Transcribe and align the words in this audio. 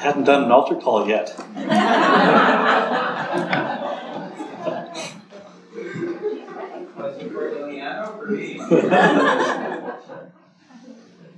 hadn't 0.00 0.24
done 0.24 0.44
an 0.44 0.50
altar 0.50 0.76
call 0.76 1.06
yet. 1.06 1.30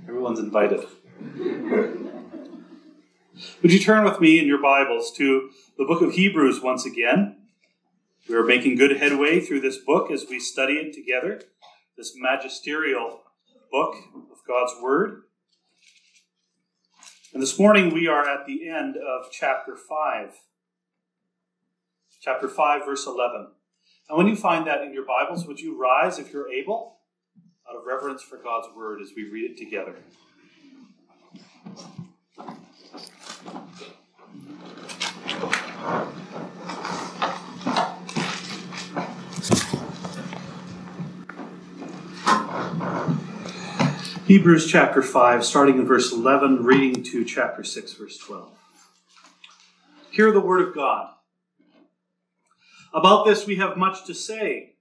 Everyone's 0.09 0.39
invited. 0.39 0.85
Would 3.63 3.73
you 3.73 3.81
turn 3.81 4.05
with 4.05 4.21
me 4.21 4.39
in 4.39 4.47
your 4.47 4.63
Bibles 4.63 5.11
to 5.17 5.51
the 5.77 5.85
book 5.85 6.01
of 6.01 6.13
Hebrews 6.13 6.61
once 6.61 6.87
again? 6.87 7.39
We 8.29 8.37
are 8.37 8.45
making 8.45 8.77
good 8.77 8.99
headway 8.99 9.41
through 9.41 9.63
this 9.63 9.79
book 9.79 10.13
as 10.13 10.27
we 10.31 10.39
study 10.39 10.75
it 10.75 10.93
together, 10.93 11.43
this 11.97 12.13
magisterial 12.17 13.23
book 13.73 13.97
of 14.31 14.39
God's 14.47 14.75
Word. 14.81 15.23
And 17.33 17.41
this 17.41 17.59
morning 17.59 17.95
we 17.95 18.09
are 18.09 18.29
at 18.29 18.45
the 18.45 18.69
end 18.69 18.97
of 18.99 19.31
chapter 19.31 19.75
5. 19.75 20.35
Chapter 22.21 22.47
5, 22.47 22.85
verse 22.85 23.07
11. 23.07 23.47
And 24.11 24.19
when 24.19 24.27
you 24.27 24.37
find 24.37 24.67
that 24.67 24.83
in 24.83 24.93
your 24.93 25.07
Bibles, 25.07 25.47
would 25.47 25.59
you 25.59 25.81
rise 25.81 26.19
if 26.19 26.31
you're 26.31 26.53
able, 26.53 26.99
out 27.67 27.75
of 27.75 27.87
reverence 27.87 28.21
for 28.23 28.37
God's 28.37 28.69
Word 28.77 29.01
as 29.01 29.13
we 29.17 29.31
read 29.31 29.51
it 29.51 29.57
together? 29.57 29.97
Hebrews 44.33 44.67
chapter 44.67 45.03
5, 45.03 45.45
starting 45.45 45.77
in 45.77 45.85
verse 45.85 46.11
11, 46.11 46.65
reading 46.65 47.03
to 47.03 47.23
chapter 47.23 47.63
6, 47.63 47.93
verse 47.93 48.17
12. 48.17 48.51
Hear 50.11 50.33
the 50.33 50.41
word 50.41 50.67
of 50.67 50.75
God. 50.75 51.11
About 52.95 53.27
this 53.27 53.47
we 53.47 53.57
have 53.57 53.77
much 53.77 54.07
to 54.07 54.15
say, 54.15 54.77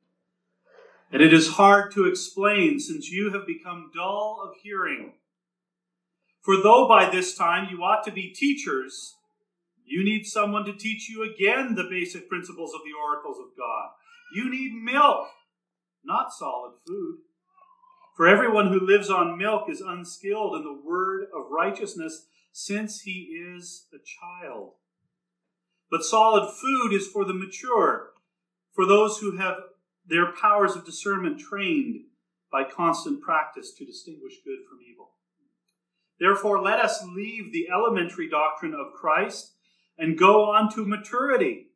and 1.12 1.22
it 1.22 1.34
is 1.34 1.56
hard 1.56 1.92
to 1.92 2.06
explain 2.06 2.80
since 2.80 3.12
you 3.12 3.34
have 3.34 3.46
become 3.46 3.92
dull 3.94 4.42
of 4.42 4.56
hearing. 4.64 5.16
For 6.40 6.56
though 6.56 6.88
by 6.88 7.10
this 7.10 7.36
time 7.36 7.68
you 7.70 7.84
ought 7.84 8.06
to 8.06 8.12
be 8.12 8.30
teachers, 8.30 9.18
you 9.84 10.02
need 10.02 10.26
someone 10.26 10.64
to 10.64 10.72
teach 10.72 11.10
you 11.10 11.30
again 11.30 11.76
the 11.76 11.90
basic 11.92 12.30
principles 12.30 12.74
of 12.74 12.80
the 12.86 12.98
oracles 12.98 13.38
of 13.38 13.58
God. 13.58 13.90
You 14.34 14.50
need 14.50 14.82
milk, 14.82 15.28
not 16.06 16.32
solid 16.32 16.76
food. 16.88 17.18
For 18.16 18.28
everyone 18.28 18.68
who 18.68 18.86
lives 18.86 19.10
on 19.10 19.38
milk 19.38 19.70
is 19.70 19.82
unskilled 19.82 20.56
in 20.56 20.64
the 20.64 20.82
word 20.86 21.28
of 21.34 21.50
righteousness, 21.50 22.28
since 22.52 23.02
he 23.02 23.42
is 23.56 23.88
a 23.94 23.98
child. 23.98 24.74
But 25.90 26.04
solid 26.04 26.52
food 26.52 26.94
is 26.94 27.08
for 27.08 27.24
the 27.24 27.34
mature, 27.34 28.12
for 28.74 28.86
those 28.86 29.20
who 29.20 29.38
have 29.38 29.56
their 30.06 30.34
powers 30.34 30.76
of 30.76 30.86
discernment 30.86 31.40
trained 31.40 32.02
by 32.52 32.64
constant 32.66 33.22
practice 33.22 33.74
to 33.78 33.86
distinguish 33.86 34.34
good 34.44 34.60
from 34.70 34.80
evil. 34.82 35.12
Therefore, 36.20 36.62
let 36.62 36.80
us 36.80 37.04
leave 37.16 37.54
the 37.54 37.70
elementary 37.70 38.30
doctrine 38.30 38.74
of 38.74 38.94
Christ 38.94 39.54
and 39.98 40.20
go 40.20 40.52
on 40.52 40.72
to 40.74 40.86
maturity, 40.86 41.68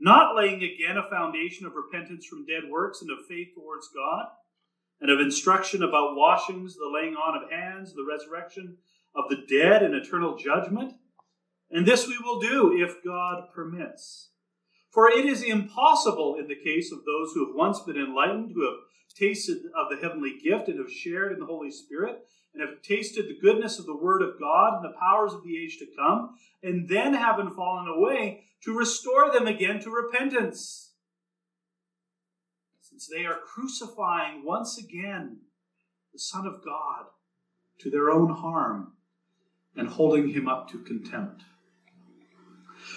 not 0.00 0.34
laying 0.34 0.62
again 0.62 0.96
a 0.96 1.08
foundation 1.10 1.66
of 1.66 1.74
repentance 1.74 2.24
from 2.26 2.46
dead 2.46 2.70
works 2.70 3.02
and 3.02 3.10
of 3.10 3.26
faith 3.28 3.48
towards 3.54 3.88
God 3.94 4.28
and 5.04 5.12
of 5.12 5.20
instruction 5.20 5.82
about 5.82 6.16
washings, 6.16 6.76
the 6.76 6.90
laying 6.90 7.14
on 7.14 7.36
of 7.36 7.50
hands, 7.50 7.92
the 7.92 8.06
resurrection 8.10 8.78
of 9.14 9.24
the 9.28 9.44
dead, 9.46 9.82
and 9.82 9.94
eternal 9.94 10.34
judgment. 10.34 10.94
And 11.70 11.84
this 11.84 12.08
we 12.08 12.16
will 12.24 12.40
do 12.40 12.72
if 12.74 13.04
God 13.04 13.50
permits. 13.54 14.30
For 14.90 15.10
it 15.10 15.26
is 15.26 15.42
impossible 15.42 16.36
in 16.40 16.48
the 16.48 16.54
case 16.56 16.90
of 16.90 17.00
those 17.00 17.34
who 17.34 17.46
have 17.46 17.54
once 17.54 17.80
been 17.80 17.98
enlightened, 17.98 18.52
who 18.54 18.64
have 18.64 18.80
tasted 19.14 19.58
of 19.76 19.90
the 19.90 19.98
heavenly 20.00 20.38
gift 20.42 20.68
and 20.68 20.78
have 20.78 20.90
shared 20.90 21.32
in 21.32 21.38
the 21.38 21.44
Holy 21.44 21.70
Spirit, 21.70 22.26
and 22.54 22.66
have 22.66 22.80
tasted 22.80 23.28
the 23.28 23.38
goodness 23.42 23.78
of 23.78 23.84
the 23.84 23.94
Word 23.94 24.22
of 24.22 24.40
God 24.40 24.76
and 24.76 24.84
the 24.86 24.98
powers 24.98 25.34
of 25.34 25.44
the 25.44 25.62
age 25.62 25.76
to 25.80 25.86
come, 25.98 26.30
and 26.62 26.88
then 26.88 27.12
having 27.12 27.50
fallen 27.50 27.88
away, 27.88 28.44
to 28.62 28.72
restore 28.72 29.30
them 29.30 29.46
again 29.46 29.80
to 29.80 29.90
repentance 29.90 30.83
they 33.14 33.24
are 33.24 33.38
crucifying 33.44 34.44
once 34.44 34.78
again 34.78 35.38
the 36.12 36.18
Son 36.18 36.46
of 36.46 36.64
God 36.64 37.06
to 37.80 37.90
their 37.90 38.10
own 38.10 38.34
harm 38.34 38.92
and 39.76 39.88
holding 39.88 40.28
him 40.28 40.48
up 40.48 40.70
to 40.70 40.78
contempt. 40.78 41.42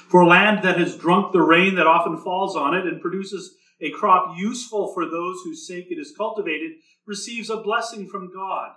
For 0.10 0.26
land 0.26 0.64
that 0.64 0.78
has 0.78 0.98
drunk 0.98 1.32
the 1.32 1.42
rain 1.42 1.76
that 1.76 1.88
often 1.88 2.18
falls 2.18 2.56
on 2.56 2.76
it 2.76 2.86
and 2.86 3.02
produces 3.02 3.56
a 3.82 3.92
crop 3.92 4.38
useful 4.38 4.94
for 4.94 5.06
those 5.06 5.42
whose 5.44 5.68
sake 5.68 5.88
it 5.90 6.00
is 6.00 6.14
cultivated 6.16 6.74
receives 7.06 7.50
a 7.50 7.58
blessing 7.58 8.08
from 8.08 8.32
God. 8.34 8.72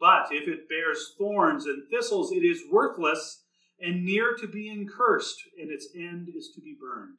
But 0.00 0.28
if 0.30 0.48
it 0.48 0.68
bears 0.68 1.14
thorns 1.18 1.66
and 1.66 1.88
thistles, 1.90 2.32
it 2.32 2.44
is 2.44 2.62
worthless 2.70 3.42
and 3.80 4.04
near 4.04 4.34
to 4.36 4.46
being 4.46 4.88
cursed, 4.88 5.40
and 5.60 5.70
its 5.70 5.88
end 5.94 6.28
is 6.36 6.50
to 6.54 6.60
be 6.60 6.76
burned. 6.80 7.18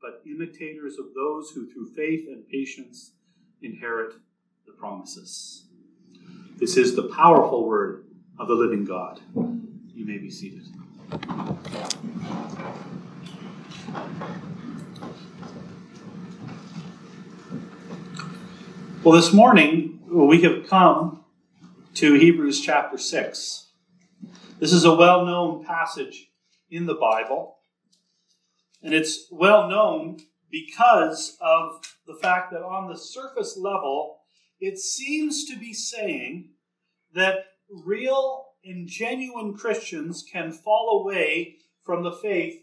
but 0.00 0.22
imitators 0.26 0.96
of 0.98 1.06
those 1.14 1.50
who 1.50 1.66
through 1.66 1.92
faith 1.94 2.28
and 2.28 2.48
patience 2.48 3.12
inherit 3.62 4.14
the 4.66 4.72
promises. 4.72 5.64
This 6.58 6.76
is 6.76 6.94
the 6.94 7.08
powerful 7.08 7.66
word 7.66 8.04
of 8.38 8.48
the 8.48 8.54
living 8.54 8.84
God. 8.84 9.20
You 9.34 10.06
may 10.06 10.18
be 10.18 10.30
seated. 10.30 10.62
Well, 19.02 19.16
this 19.16 19.32
morning 19.32 20.00
we 20.08 20.42
have 20.42 20.68
come 20.68 21.24
to 21.94 22.14
Hebrews 22.14 22.60
chapter 22.60 22.98
6. 22.98 23.66
This 24.60 24.72
is 24.72 24.84
a 24.84 24.94
well 24.94 25.24
known 25.24 25.64
passage 25.64 26.30
in 26.70 26.86
the 26.86 26.94
Bible. 26.94 27.57
And 28.82 28.94
it's 28.94 29.26
well 29.30 29.68
known 29.68 30.18
because 30.50 31.36
of 31.40 31.82
the 32.06 32.14
fact 32.14 32.52
that 32.52 32.62
on 32.62 32.88
the 32.88 32.96
surface 32.96 33.56
level, 33.56 34.18
it 34.60 34.78
seems 34.78 35.44
to 35.46 35.56
be 35.56 35.72
saying 35.72 36.50
that 37.14 37.44
real 37.84 38.46
and 38.64 38.88
genuine 38.88 39.54
Christians 39.54 40.24
can 40.30 40.52
fall 40.52 41.02
away 41.02 41.56
from 41.84 42.02
the 42.02 42.12
faith 42.12 42.62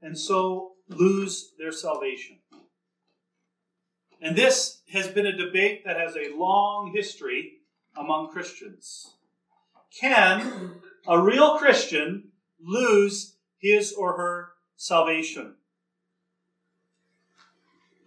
and 0.00 0.18
so 0.18 0.72
lose 0.88 1.52
their 1.58 1.72
salvation. 1.72 2.38
And 4.20 4.36
this 4.36 4.80
has 4.92 5.08
been 5.08 5.26
a 5.26 5.36
debate 5.36 5.84
that 5.84 5.98
has 5.98 6.16
a 6.16 6.34
long 6.36 6.92
history 6.94 7.58
among 7.96 8.30
Christians. 8.30 9.16
Can 10.00 10.80
a 11.06 11.20
real 11.20 11.58
Christian 11.58 12.30
lose 12.60 13.36
his 13.58 13.92
or 13.92 14.16
her 14.16 14.53
salvation. 14.76 15.56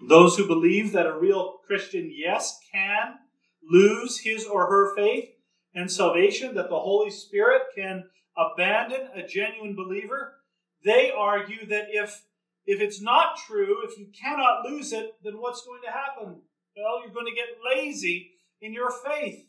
Those 0.08 0.38
who 0.38 0.48
believe 0.48 0.92
that 0.92 1.08
a 1.08 1.18
real 1.18 1.60
Christian, 1.66 2.12
yes, 2.16 2.60
can 2.72 3.16
lose 3.70 4.20
his 4.20 4.46
or 4.46 4.68
her 4.68 4.96
faith 4.96 5.30
and 5.74 5.92
salvation, 5.92 6.56
that 6.56 6.70
the 6.70 6.80
Holy 6.80 7.10
Spirit 7.10 7.64
can 7.76 8.06
abandon 8.38 9.10
a 9.16 9.28
genuine 9.28 9.76
believer, 9.76 10.36
they 10.84 11.12
argue 11.12 11.66
that 11.68 11.88
if 11.92 12.24
if 12.66 12.82
it's 12.82 13.02
not 13.02 13.38
true, 13.38 13.78
if 13.86 13.98
you 13.98 14.08
cannot 14.08 14.66
lose 14.66 14.92
it, 14.92 15.14
then 15.24 15.36
what's 15.40 15.66
going 15.66 15.82
to 15.86 15.92
happen? 15.92 16.42
Well, 16.76 17.02
you're 17.02 17.14
going 17.14 17.26
to 17.26 17.32
get 17.32 17.48
lazy 17.66 18.32
in 18.62 18.74
your 18.74 18.92
faith. 18.92 19.46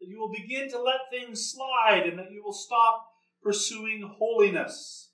That 0.00 0.08
you 0.08 0.18
will 0.18 0.32
begin 0.32 0.68
to 0.70 0.82
let 0.82 1.10
things 1.10 1.52
slide 1.52 2.06
and 2.06 2.18
that 2.18 2.32
you 2.32 2.42
will 2.42 2.52
stop 2.52 3.06
pursuing 3.40 4.02
holiness. 4.18 5.09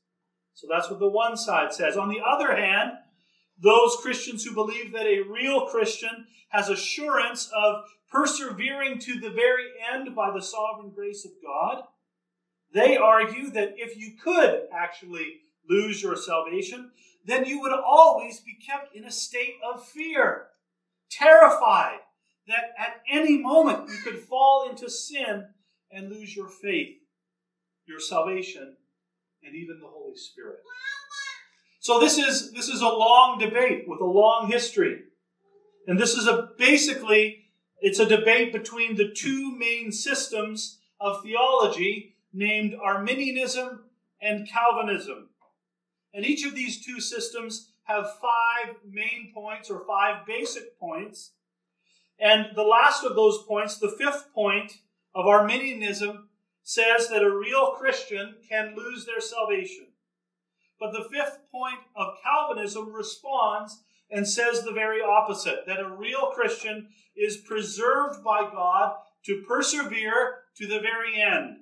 So 0.56 0.67
that's 0.70 0.91
what 0.91 1.00
the 1.00 1.08
one 1.08 1.37
side 1.37 1.75
says. 1.75 1.99
On 1.99 2.08
the 2.08 2.23
other 2.26 2.56
hand, 2.56 2.93
those 3.62 3.97
Christians 4.00 4.43
who 4.43 4.55
believe 4.55 4.91
that 4.93 5.06
a 5.06 5.20
real 5.20 5.67
Christian 5.67 6.26
has 6.49 6.70
assurance 6.70 7.50
of 7.55 7.85
persevering 8.11 8.99
to 9.00 9.20
the 9.20 9.31
very 9.31 9.67
end 9.93 10.17
by 10.17 10.31
the 10.32 10.41
sovereign 10.41 10.93
grace 10.94 11.26
of 11.26 11.32
God, 11.44 11.82
they 12.73 12.97
argue 12.97 13.50
that 13.50 13.75
if 13.76 13.99
you 13.99 14.12
could 14.23 14.62
actually 14.73 15.41
lose 15.69 16.03
your 16.03 16.17
salvation, 16.17 16.91
then 17.26 17.44
you 17.44 17.61
would 17.61 17.73
always 17.73 18.41
be 18.41 18.55
kept 18.55 18.97
in 18.97 19.05
a 19.05 19.11
state 19.11 19.56
of 19.62 19.87
fear, 19.87 20.47
terrified 21.11 21.99
that 22.49 22.73
at 22.79 23.02
any 23.11 23.37
moment 23.37 23.91
you 23.91 23.97
could 24.02 24.20
fall 24.20 24.70
into 24.70 24.88
sin 24.88 25.49
and 25.91 26.09
lose 26.09 26.35
your 26.35 26.49
faith, 26.49 26.97
your 27.87 28.00
salvation, 28.00 28.76
and 29.46 29.54
even 29.54 29.78
the 29.81 29.87
Holy 29.87 30.16
Spirit. 30.16 30.58
So 31.81 32.00
this 32.00 32.19
is 32.19 32.52
this 32.52 32.69
is 32.69 32.81
a 32.81 32.88
long 32.88 33.38
debate 33.38 33.84
with 33.87 34.00
a 34.00 34.04
long 34.04 34.50
history. 34.50 35.02
And 35.87 35.98
this 35.98 36.14
is 36.14 36.26
a 36.26 36.48
basically 36.58 37.44
it's 37.81 38.00
a 38.00 38.06
debate 38.06 38.52
between 38.52 38.96
the 38.96 39.12
two 39.14 39.56
main 39.56 39.93
systems 39.93 40.81
of 41.00 41.22
theology 41.22 42.16
named 42.32 42.75
Arminianism 42.82 43.84
and 44.20 44.48
Calvinism. 44.48 45.28
And 46.12 46.25
each 46.25 46.44
of 46.44 46.54
these 46.54 46.84
two 46.84 47.00
systems 47.00 47.72
have 47.84 48.06
five 48.20 48.76
main 48.90 49.32
points 49.32 49.70
or 49.70 49.84
five 49.87 50.26
basic 50.26 50.78
points. 50.81 51.32
And 52.19 52.46
the 52.56 52.62
last 52.62 53.04
of 53.04 53.14
those 53.14 53.44
points, 53.46 53.78
the 53.78 53.94
fifth 53.96 54.32
point 54.34 54.72
of 55.14 55.26
Arminianism, 55.26 56.31
says 56.66 57.08
that 57.08 57.22
a 57.22 57.30
real 57.30 57.76
Christian 57.78 58.34
can 58.50 58.74
lose 58.76 59.06
their 59.06 59.20
salvation. 59.20 59.86
But 60.80 60.90
the 60.90 61.08
fifth 61.12 61.38
point 61.52 61.78
of 61.94 62.16
Calvinism 62.24 62.92
responds 62.92 63.80
and 64.10 64.26
says 64.26 64.64
the 64.64 64.72
very 64.72 65.00
opposite 65.00 65.60
that 65.68 65.78
a 65.78 65.96
real 65.96 66.32
Christian 66.34 66.88
is 67.16 67.36
preserved 67.36 68.24
by 68.24 68.50
God 68.52 68.96
to 69.26 69.44
persevere 69.46 70.38
to 70.56 70.66
the 70.66 70.80
very 70.80 71.22
end. 71.22 71.58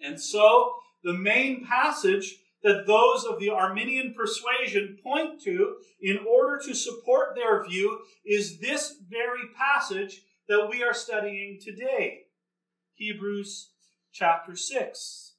And 0.00 0.20
so, 0.20 0.72
the 1.02 1.12
main 1.12 1.66
passage 1.66 2.36
that 2.62 2.86
those 2.86 3.24
of 3.24 3.40
the 3.40 3.50
Arminian 3.50 4.14
persuasion 4.16 4.96
point 5.02 5.42
to 5.42 5.74
in 6.00 6.18
order 6.18 6.60
to 6.66 6.74
support 6.74 7.34
their 7.34 7.66
view 7.66 7.98
is 8.24 8.60
this 8.60 8.94
very 9.08 9.48
passage 9.56 10.22
that 10.48 10.68
we 10.70 10.84
are 10.84 10.94
studying 10.94 11.58
today 11.60 12.26
Hebrews 13.00 13.70
chapter 14.12 14.54
6. 14.54 15.32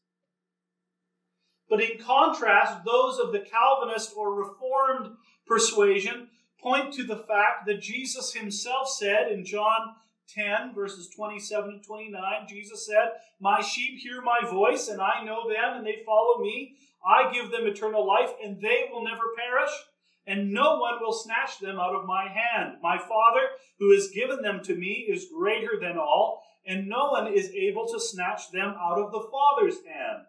But 1.69 1.79
in 1.79 1.99
contrast, 1.99 2.83
those 2.83 3.19
of 3.19 3.31
the 3.31 3.39
Calvinist 3.39 4.13
or 4.17 4.33
Reformed 4.33 5.15
persuasion 5.45 6.29
point 6.59 6.91
to 6.93 7.03
the 7.03 7.17
fact 7.17 7.67
that 7.67 7.79
Jesus 7.79 8.33
himself 8.33 8.89
said 8.89 9.31
in 9.31 9.45
John 9.45 9.93
10, 10.33 10.73
verses 10.73 11.07
27 11.15 11.81
to 11.81 11.87
29, 11.87 12.21
Jesus 12.49 12.87
said, 12.87 13.11
My 13.39 13.61
sheep 13.61 13.99
hear 13.99 14.23
my 14.23 14.39
voice, 14.49 14.87
and 14.87 14.99
I 14.99 15.23
know 15.23 15.47
them, 15.47 15.77
and 15.77 15.85
they 15.85 16.01
follow 16.03 16.41
me. 16.41 16.77
I 17.05 17.31
give 17.31 17.51
them 17.51 17.67
eternal 17.67 18.07
life, 18.07 18.31
and 18.43 18.59
they 18.59 18.89
will 18.91 19.03
never 19.03 19.35
perish, 19.37 19.71
and 20.25 20.51
no 20.51 20.77
one 20.77 20.95
will 20.99 21.13
snatch 21.13 21.59
them 21.59 21.79
out 21.79 21.93
of 21.93 22.07
my 22.07 22.27
hand. 22.27 22.77
My 22.81 22.97
Father, 22.97 23.41
who 23.77 23.93
has 23.93 24.09
given 24.09 24.41
them 24.41 24.63
to 24.63 24.75
me, 24.75 25.05
is 25.07 25.27
greater 25.31 25.79
than 25.79 25.99
all, 25.99 26.43
and 26.65 26.87
no 26.87 27.09
one 27.11 27.33
is 27.33 27.49
able 27.51 27.87
to 27.87 27.99
snatch 27.99 28.51
them 28.51 28.75
out 28.79 28.99
of 28.99 29.11
the 29.11 29.27
Father's 29.31 29.77
hand. 29.85 30.25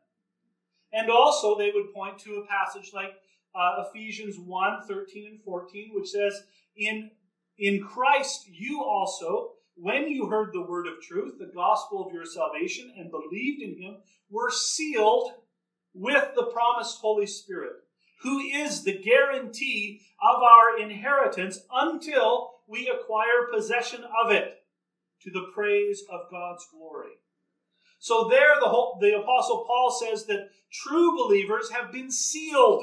And 0.93 1.11
also, 1.11 1.57
they 1.57 1.71
would 1.75 1.95
point 1.95 2.19
to 2.21 2.37
a 2.37 2.47
passage 2.47 2.93
like 2.95 3.15
uh, 3.55 3.85
Ephesians 3.89 4.37
1 4.39 4.87
13 4.89 5.27
and 5.31 5.43
14, 5.43 5.91
which 5.95 6.11
says, 6.11 6.43
in, 6.77 7.11
in 7.59 7.83
Christ 7.83 8.47
you 8.49 8.83
also, 8.83 9.53
when 9.75 10.09
you 10.09 10.27
heard 10.27 10.51
the 10.53 10.63
word 10.63 10.87
of 10.87 11.03
truth, 11.03 11.35
the 11.39 11.51
gospel 11.55 12.07
of 12.07 12.13
your 12.13 12.27
salvation, 12.27 12.93
and 12.97 13.11
believed 13.11 13.63
in 13.63 13.81
him, 13.81 13.97
were 14.31 14.51
sealed 14.51 15.33
with 15.95 16.35
the 16.35 16.45
promised 16.45 16.99
Holy 16.99 17.27
Spirit, 17.27 17.73
who 18.23 18.39
is 18.39 18.85
the 18.85 18.99
guarantee 18.99 20.01
of 20.23 20.43
our 20.43 20.79
inheritance 20.79 21.61
until 21.73 22.51
we 22.67 22.89
acquire 22.89 23.53
possession 23.53 24.03
of 24.25 24.31
it 24.31 24.62
to 25.25 25.31
the 25.31 25.51
praise 25.55 26.05
of 26.11 26.31
God's 26.31 26.67
glory. 26.73 27.13
So 27.99 28.29
there 28.29 28.55
the, 28.61 28.69
whole, 28.69 28.99
the 29.01 29.19
apostle 29.19 29.65
Paul 29.67 29.91
says 29.91 30.27
that 30.27 30.51
true 30.73 31.17
believers 31.17 31.71
have 31.71 31.93
been 31.93 32.11
sealed 32.11 32.83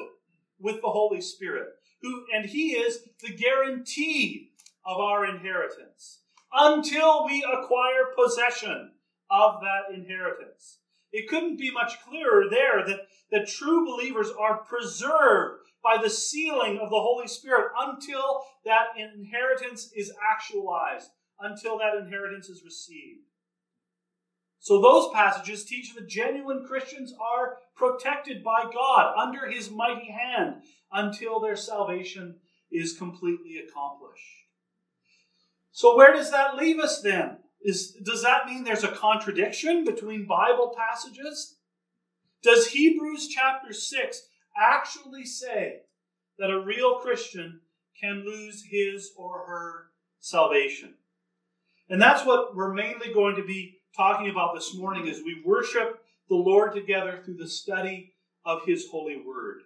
with 0.59 0.81
the 0.81 0.89
Holy 0.89 1.21
Spirit, 1.21 1.67
who 2.01 2.25
and 2.33 2.45
he 2.45 2.71
is 2.71 2.99
the 3.21 3.35
guarantee 3.35 4.51
of 4.85 4.97
our 4.97 5.25
inheritance 5.25 6.19
until 6.53 7.25
we 7.25 7.43
acquire 7.43 8.13
possession 8.17 8.91
of 9.29 9.61
that 9.61 9.93
inheritance. 9.93 10.79
It 11.11 11.27
couldn't 11.27 11.57
be 11.57 11.71
much 11.71 12.01
clearer 12.07 12.45
there 12.49 12.85
that, 12.85 13.07
that 13.31 13.47
true 13.47 13.85
believers 13.85 14.29
are 14.39 14.63
preserved 14.63 15.59
by 15.83 16.01
the 16.01 16.09
sealing 16.09 16.79
of 16.79 16.89
the 16.89 16.99
Holy 16.99 17.27
Spirit 17.27 17.71
until 17.77 18.41
that 18.65 18.87
inheritance 18.97 19.91
is 19.95 20.11
actualized, 20.31 21.09
until 21.39 21.77
that 21.77 21.95
inheritance 21.95 22.49
is 22.49 22.63
received. 22.63 23.21
So 24.59 24.81
those 24.81 25.09
passages 25.13 25.63
teach 25.63 25.95
that 25.95 26.09
genuine 26.09 26.65
Christians 26.67 27.13
are 27.19 27.57
protected 27.75 28.43
by 28.43 28.69
God 28.71 29.15
under 29.17 29.49
his 29.49 29.71
mighty 29.71 30.11
hand 30.11 30.63
until 30.91 31.39
their 31.39 31.55
salvation 31.55 32.35
is 32.71 32.97
completely 32.97 33.57
accomplished. 33.57 34.21
So 35.71 35.95
where 35.95 36.13
does 36.13 36.29
that 36.31 36.57
leave 36.57 36.79
us 36.79 37.01
then? 37.01 37.37
Is, 37.61 37.91
does 38.05 38.23
that 38.23 38.45
mean 38.47 38.63
there's 38.63 38.83
a 38.83 38.89
contradiction 38.89 39.85
between 39.85 40.27
Bible 40.27 40.75
passages? 40.77 41.55
Does 42.43 42.67
Hebrews 42.67 43.27
chapter 43.27 43.73
6 43.73 44.21
actually 44.57 45.25
say 45.25 45.81
that 46.37 46.51
a 46.51 46.63
real 46.63 46.95
Christian 46.95 47.61
can 47.99 48.25
lose 48.25 48.63
his 48.69 49.11
or 49.17 49.45
her 49.45 49.85
salvation? 50.19 50.95
And 51.89 52.01
that's 52.01 52.25
what 52.25 52.55
we're 52.55 52.73
mainly 52.73 53.13
going 53.13 53.35
to 53.35 53.43
be 53.43 53.79
talking 53.95 54.29
about 54.29 54.53
this 54.53 54.75
morning 54.75 55.09
as 55.09 55.17
we 55.17 55.41
worship 55.45 56.01
the 56.29 56.35
Lord 56.35 56.73
together 56.73 57.21
through 57.23 57.37
the 57.37 57.47
study 57.47 58.13
of 58.45 58.65
His 58.65 58.87
holy 58.91 59.17
word. 59.17 59.61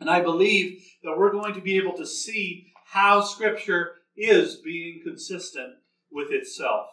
And 0.00 0.10
I 0.10 0.20
believe 0.20 0.84
that 1.02 1.16
we're 1.16 1.32
going 1.32 1.54
to 1.54 1.60
be 1.60 1.78
able 1.78 1.96
to 1.96 2.06
see 2.06 2.72
how 2.86 3.22
Scripture 3.22 3.92
is 4.16 4.56
being 4.56 5.00
consistent 5.02 5.74
with 6.12 6.30
itself 6.30 6.86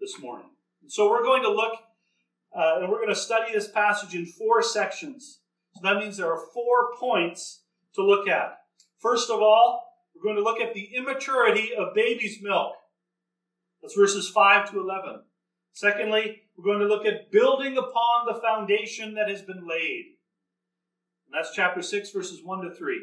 this 0.00 0.18
morning. 0.20 0.46
So 0.86 1.10
we're 1.10 1.24
going 1.24 1.42
to 1.42 1.50
look 1.50 1.74
uh, 2.54 2.80
and 2.80 2.90
we're 2.90 2.98
going 2.98 3.08
to 3.08 3.14
study 3.14 3.52
this 3.52 3.68
passage 3.68 4.14
in 4.14 4.26
four 4.26 4.62
sections. 4.62 5.40
So 5.74 5.80
that 5.82 5.98
means 5.98 6.16
there 6.16 6.30
are 6.30 6.46
four 6.52 6.94
points 7.00 7.62
to 7.94 8.04
look 8.04 8.28
at. 8.28 8.58
First 8.98 9.30
of 9.30 9.40
all, 9.40 9.82
we're 10.14 10.22
going 10.22 10.36
to 10.36 10.42
look 10.42 10.60
at 10.60 10.74
the 10.74 10.90
immaturity 10.94 11.70
of 11.74 11.94
baby's 11.94 12.42
milk. 12.42 12.74
That's 13.82 13.94
verses 13.94 14.28
5 14.28 14.70
to 14.70 14.80
11. 14.80 15.22
Secondly, 15.72 16.42
we're 16.56 16.64
going 16.64 16.80
to 16.80 16.86
look 16.86 17.06
at 17.06 17.32
building 17.32 17.76
upon 17.76 18.26
the 18.26 18.40
foundation 18.40 19.14
that 19.14 19.28
has 19.28 19.42
been 19.42 19.66
laid. 19.68 20.16
And 21.26 21.34
that's 21.34 21.54
chapter 21.54 21.82
6, 21.82 22.10
verses 22.10 22.40
1 22.44 22.62
to 22.62 22.74
3. 22.74 23.00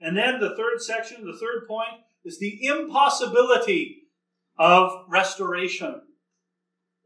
And 0.00 0.16
then 0.16 0.40
the 0.40 0.54
third 0.56 0.82
section, 0.82 1.24
the 1.24 1.38
third 1.38 1.66
point, 1.66 2.02
is 2.24 2.38
the 2.38 2.66
impossibility 2.66 4.02
of 4.58 4.90
restoration. 5.08 6.02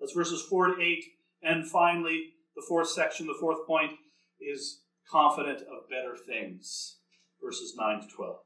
That's 0.01 0.13
verses 0.13 0.43
4 0.43 0.75
to 0.75 0.83
8. 0.83 1.05
And 1.43 1.69
finally, 1.69 2.35
the 2.57 2.65
fourth 2.67 2.89
section, 2.89 3.27
the 3.27 3.37
fourth 3.39 3.67
point, 3.67 3.93
is 4.41 4.83
confident 5.09 5.61
of 5.61 5.89
better 5.89 6.17
things. 6.17 6.97
Verses 7.43 7.75
9 7.77 8.01
to 8.01 8.07
12. 8.09 8.37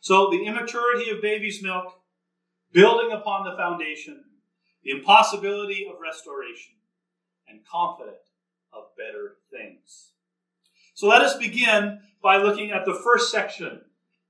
So, 0.00 0.30
the 0.30 0.44
immaturity 0.46 1.10
of 1.10 1.20
baby's 1.20 1.62
milk, 1.62 1.99
building 2.72 3.12
upon 3.12 3.44
the 3.44 3.56
foundation, 3.56 4.24
the 4.82 4.90
impossibility 4.90 5.86
of 5.88 6.00
restoration, 6.00 6.74
and 7.48 7.60
confident 7.66 8.16
of 8.72 8.84
better 8.96 9.36
things. 9.50 10.12
So 10.94 11.08
let 11.08 11.22
us 11.22 11.36
begin 11.36 12.00
by 12.22 12.36
looking 12.36 12.70
at 12.70 12.84
the 12.84 12.94
first 12.94 13.30
section 13.30 13.82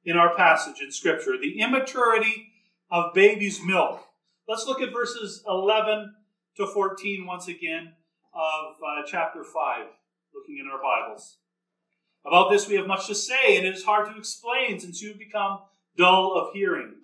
in 0.04 0.16
our 0.16 0.34
passage 0.34 0.80
in 0.80 0.90
Scripture 0.90 1.36
the 1.38 1.60
immaturity 1.60 2.52
of 2.90 3.14
baby's 3.14 3.62
milk. 3.62 4.06
Let's 4.48 4.66
look 4.66 4.80
at 4.80 4.92
verses 4.92 5.44
11 5.46 6.14
to 6.56 6.66
14 6.66 7.26
once 7.26 7.48
again 7.48 7.92
of 8.32 8.76
uh, 8.84 9.02
chapter 9.06 9.44
5, 9.44 9.86
looking 10.34 10.58
in 10.58 10.70
our 10.70 10.80
Bibles. 10.82 11.38
About 12.24 12.50
this 12.50 12.68
we 12.68 12.76
have 12.76 12.86
much 12.86 13.06
to 13.06 13.14
say, 13.14 13.56
and 13.56 13.66
it 13.66 13.74
is 13.74 13.84
hard 13.84 14.10
to 14.10 14.18
explain 14.18 14.78
since 14.78 15.00
you 15.00 15.08
have 15.10 15.18
become 15.18 15.60
dull 15.96 16.34
of 16.34 16.52
hearing. 16.52 16.94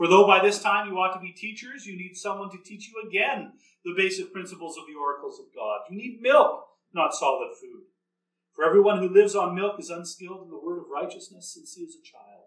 For 0.00 0.08
though 0.08 0.26
by 0.26 0.40
this 0.40 0.62
time 0.62 0.88
you 0.88 0.96
ought 0.96 1.12
to 1.12 1.20
be 1.20 1.30
teachers, 1.30 1.84
you 1.84 1.94
need 1.94 2.16
someone 2.16 2.48
to 2.52 2.64
teach 2.64 2.88
you 2.88 3.06
again 3.06 3.52
the 3.84 3.92
basic 3.94 4.32
principles 4.32 4.78
of 4.78 4.84
the 4.86 4.98
oracles 4.98 5.38
of 5.38 5.54
God. 5.54 5.80
You 5.90 5.98
need 5.98 6.22
milk, 6.22 6.68
not 6.94 7.12
solid 7.12 7.50
food. 7.60 7.82
For 8.54 8.64
everyone 8.64 9.00
who 9.00 9.12
lives 9.12 9.34
on 9.34 9.54
milk 9.54 9.78
is 9.78 9.90
unskilled 9.90 10.42
in 10.42 10.48
the 10.48 10.58
word 10.58 10.78
of 10.78 10.84
righteousness 10.90 11.52
since 11.52 11.74
he 11.74 11.82
is 11.82 11.96
a 11.96 12.02
child. 12.02 12.44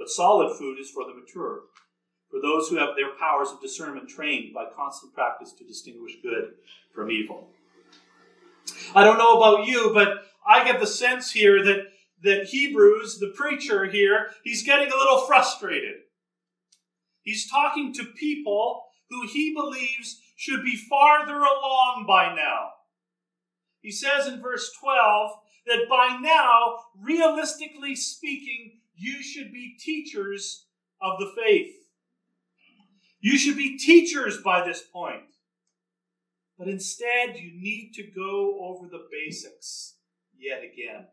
But 0.00 0.08
solid 0.08 0.58
food 0.58 0.80
is 0.80 0.90
for 0.90 1.04
the 1.04 1.14
mature, 1.14 1.60
for 2.28 2.40
those 2.42 2.68
who 2.68 2.76
have 2.78 2.96
their 2.96 3.14
powers 3.20 3.52
of 3.52 3.60
discernment 3.60 4.08
trained 4.08 4.52
by 4.52 4.64
constant 4.74 5.14
practice 5.14 5.52
to 5.52 5.64
distinguish 5.64 6.16
good 6.24 6.54
from 6.92 7.12
evil. 7.12 7.50
I 8.96 9.04
don't 9.04 9.18
know 9.18 9.36
about 9.36 9.68
you, 9.68 9.92
but 9.94 10.24
I 10.44 10.64
get 10.64 10.80
the 10.80 10.88
sense 10.88 11.30
here 11.30 11.64
that, 11.64 11.84
that 12.24 12.46
Hebrews, 12.46 13.20
the 13.20 13.32
preacher 13.36 13.84
here, 13.84 14.30
he's 14.42 14.64
getting 14.64 14.88
a 14.88 14.96
little 14.96 15.20
frustrated. 15.20 15.98
He's 17.22 17.50
talking 17.50 17.92
to 17.94 18.04
people 18.04 18.84
who 19.10 19.26
he 19.26 19.54
believes 19.54 20.20
should 20.36 20.62
be 20.62 20.76
farther 20.76 21.38
along 21.38 22.04
by 22.06 22.34
now. 22.34 22.70
He 23.80 23.90
says 23.90 24.26
in 24.26 24.40
verse 24.40 24.70
12 24.80 25.30
that 25.66 25.86
by 25.88 26.18
now, 26.20 26.78
realistically 27.00 27.94
speaking, 27.96 28.80
you 28.94 29.22
should 29.22 29.52
be 29.52 29.76
teachers 29.78 30.66
of 31.00 31.18
the 31.18 31.32
faith. 31.36 31.74
You 33.20 33.36
should 33.36 33.56
be 33.56 33.78
teachers 33.78 34.38
by 34.42 34.64
this 34.64 34.82
point. 34.82 35.22
But 36.58 36.68
instead, 36.68 37.36
you 37.36 37.52
need 37.60 37.92
to 37.94 38.02
go 38.02 38.58
over 38.60 38.88
the 38.88 39.06
basics 39.10 39.94
yet 40.36 40.58
again. 40.58 41.06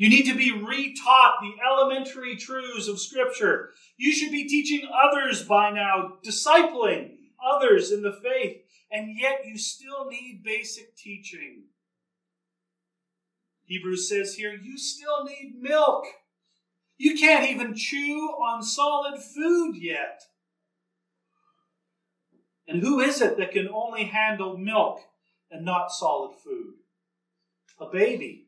You 0.00 0.08
need 0.08 0.24
to 0.30 0.34
be 0.34 0.50
retaught 0.50 1.42
the 1.42 1.62
elementary 1.62 2.34
truths 2.34 2.88
of 2.88 2.98
Scripture. 2.98 3.68
You 3.98 4.12
should 4.12 4.32
be 4.32 4.48
teaching 4.48 4.88
others 4.90 5.42
by 5.42 5.70
now, 5.72 6.14
discipling 6.24 7.16
others 7.44 7.92
in 7.92 8.00
the 8.00 8.18
faith, 8.22 8.62
and 8.90 9.14
yet 9.14 9.42
you 9.44 9.58
still 9.58 10.08
need 10.08 10.40
basic 10.42 10.96
teaching. 10.96 11.64
Hebrews 13.66 14.08
says 14.08 14.36
here, 14.36 14.54
you 14.54 14.78
still 14.78 15.26
need 15.26 15.56
milk. 15.60 16.06
You 16.96 17.14
can't 17.14 17.50
even 17.50 17.74
chew 17.74 18.30
on 18.40 18.62
solid 18.62 19.20
food 19.20 19.74
yet. 19.76 20.22
And 22.66 22.80
who 22.80 23.00
is 23.00 23.20
it 23.20 23.36
that 23.36 23.52
can 23.52 23.68
only 23.68 24.04
handle 24.04 24.56
milk 24.56 25.00
and 25.50 25.62
not 25.62 25.92
solid 25.92 26.38
food? 26.42 26.76
A 27.78 27.84
baby. 27.92 28.39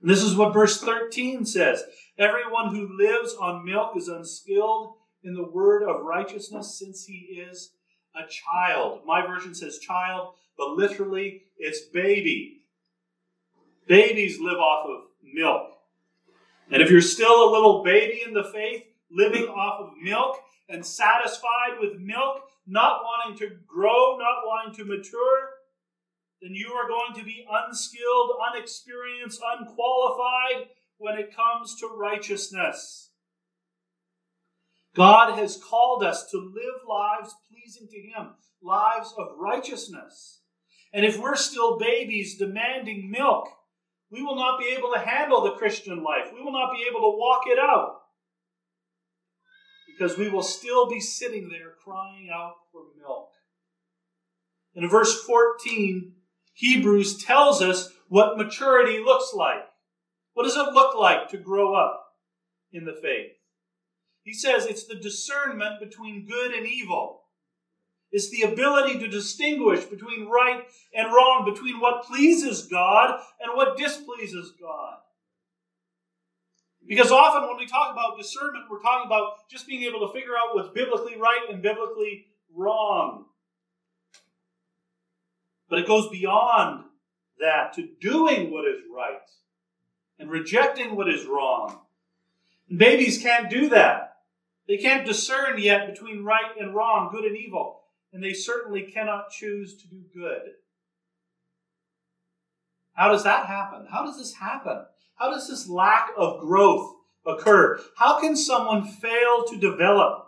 And 0.00 0.10
this 0.10 0.22
is 0.22 0.36
what 0.36 0.52
verse 0.52 0.80
13 0.80 1.44
says 1.44 1.84
Everyone 2.18 2.74
who 2.74 2.96
lives 2.96 3.34
on 3.34 3.64
milk 3.64 3.96
is 3.96 4.08
unskilled 4.08 4.94
in 5.22 5.34
the 5.34 5.48
word 5.48 5.82
of 5.82 6.04
righteousness 6.04 6.78
since 6.78 7.04
he 7.04 7.42
is 7.48 7.72
a 8.14 8.28
child. 8.28 9.02
My 9.06 9.26
version 9.26 9.54
says 9.54 9.78
child, 9.78 10.34
but 10.56 10.70
literally 10.70 11.42
it's 11.58 11.80
baby. 11.80 12.62
Babies 13.86 14.38
live 14.40 14.58
off 14.58 14.88
of 14.88 15.00
milk. 15.22 15.70
And 16.70 16.82
if 16.82 16.90
you're 16.90 17.00
still 17.00 17.48
a 17.48 17.52
little 17.52 17.82
baby 17.82 18.22
in 18.26 18.34
the 18.34 18.44
faith, 18.44 18.84
living 19.10 19.44
off 19.44 19.80
of 19.80 20.02
milk 20.02 20.36
and 20.68 20.84
satisfied 20.84 21.78
with 21.80 21.98
milk, 21.98 22.42
not 22.66 23.02
wanting 23.02 23.38
to 23.38 23.56
grow, 23.66 24.18
not 24.18 24.44
wanting 24.44 24.74
to 24.74 24.84
mature, 24.84 25.48
then 26.40 26.52
you 26.54 26.72
are 26.72 26.88
going 26.88 27.14
to 27.16 27.24
be 27.24 27.46
unskilled, 27.50 28.32
unexperienced, 28.52 29.40
unqualified 29.58 30.68
when 30.98 31.18
it 31.18 31.34
comes 31.34 31.76
to 31.80 31.88
righteousness. 31.88 33.10
God 34.94 35.38
has 35.38 35.56
called 35.56 36.02
us 36.02 36.28
to 36.30 36.38
live 36.38 36.82
lives 36.88 37.34
pleasing 37.50 37.88
to 37.88 38.00
Him, 38.00 38.34
lives 38.62 39.14
of 39.16 39.36
righteousness. 39.38 40.40
And 40.92 41.04
if 41.04 41.18
we're 41.18 41.36
still 41.36 41.78
babies 41.78 42.38
demanding 42.38 43.10
milk, 43.10 43.48
we 44.10 44.22
will 44.22 44.36
not 44.36 44.58
be 44.58 44.74
able 44.76 44.92
to 44.92 45.00
handle 45.00 45.42
the 45.42 45.52
Christian 45.52 46.02
life. 46.02 46.32
We 46.32 46.42
will 46.42 46.52
not 46.52 46.72
be 46.72 46.86
able 46.88 47.00
to 47.00 47.18
walk 47.18 47.42
it 47.46 47.58
out 47.58 47.96
because 49.86 50.16
we 50.16 50.28
will 50.28 50.42
still 50.42 50.88
be 50.88 51.00
sitting 51.00 51.48
there 51.48 51.74
crying 51.84 52.30
out 52.32 52.54
for 52.72 52.82
milk. 52.98 53.30
in 54.74 54.88
verse 54.88 55.22
14, 55.24 56.12
Hebrews 56.58 57.22
tells 57.22 57.62
us 57.62 57.90
what 58.08 58.36
maturity 58.36 58.98
looks 58.98 59.32
like. 59.32 59.64
What 60.34 60.42
does 60.42 60.56
it 60.56 60.74
look 60.74 60.96
like 60.96 61.28
to 61.28 61.36
grow 61.36 61.76
up 61.76 62.04
in 62.72 62.84
the 62.84 62.98
faith? 63.00 63.30
He 64.24 64.34
says 64.34 64.66
it's 64.66 64.84
the 64.84 64.96
discernment 64.96 65.78
between 65.78 66.26
good 66.26 66.52
and 66.52 66.66
evil. 66.66 67.22
It's 68.10 68.30
the 68.30 68.42
ability 68.42 68.98
to 68.98 69.06
distinguish 69.06 69.84
between 69.84 70.28
right 70.28 70.64
and 70.92 71.12
wrong, 71.12 71.48
between 71.48 71.78
what 71.78 72.02
pleases 72.06 72.66
God 72.66 73.20
and 73.40 73.54
what 73.54 73.78
displeases 73.78 74.52
God. 74.60 74.96
Because 76.88 77.12
often 77.12 77.48
when 77.48 77.58
we 77.58 77.66
talk 77.68 77.92
about 77.92 78.18
discernment, 78.18 78.64
we're 78.68 78.82
talking 78.82 79.06
about 79.06 79.48
just 79.48 79.68
being 79.68 79.84
able 79.84 80.00
to 80.00 80.12
figure 80.12 80.34
out 80.36 80.56
what's 80.56 80.74
biblically 80.74 81.16
right 81.20 81.46
and 81.48 81.62
biblically 81.62 82.26
wrong. 82.52 83.26
But 85.68 85.78
it 85.78 85.86
goes 85.86 86.08
beyond 86.10 86.84
that 87.40 87.72
to 87.74 87.88
doing 88.00 88.50
what 88.50 88.66
is 88.66 88.80
right 88.94 89.18
and 90.18 90.30
rejecting 90.30 90.96
what 90.96 91.08
is 91.08 91.26
wrong. 91.26 91.80
And 92.68 92.78
babies 92.78 93.22
can't 93.22 93.50
do 93.50 93.68
that. 93.70 94.16
They 94.66 94.76
can't 94.76 95.06
discern 95.06 95.58
yet 95.58 95.92
between 95.92 96.24
right 96.24 96.56
and 96.58 96.74
wrong, 96.74 97.08
good 97.10 97.24
and 97.24 97.36
evil, 97.36 97.80
and 98.12 98.22
they 98.22 98.34
certainly 98.34 98.82
cannot 98.82 99.30
choose 99.30 99.76
to 99.78 99.88
do 99.88 100.02
good. 100.14 100.52
How 102.92 103.08
does 103.08 103.24
that 103.24 103.46
happen? 103.46 103.86
How 103.90 104.04
does 104.04 104.18
this 104.18 104.34
happen? 104.34 104.84
How 105.14 105.30
does 105.30 105.48
this 105.48 105.68
lack 105.68 106.10
of 106.16 106.40
growth 106.40 106.92
occur? 107.24 107.80
How 107.96 108.20
can 108.20 108.36
someone 108.36 108.84
fail 108.84 109.44
to 109.48 109.56
develop, 109.56 110.26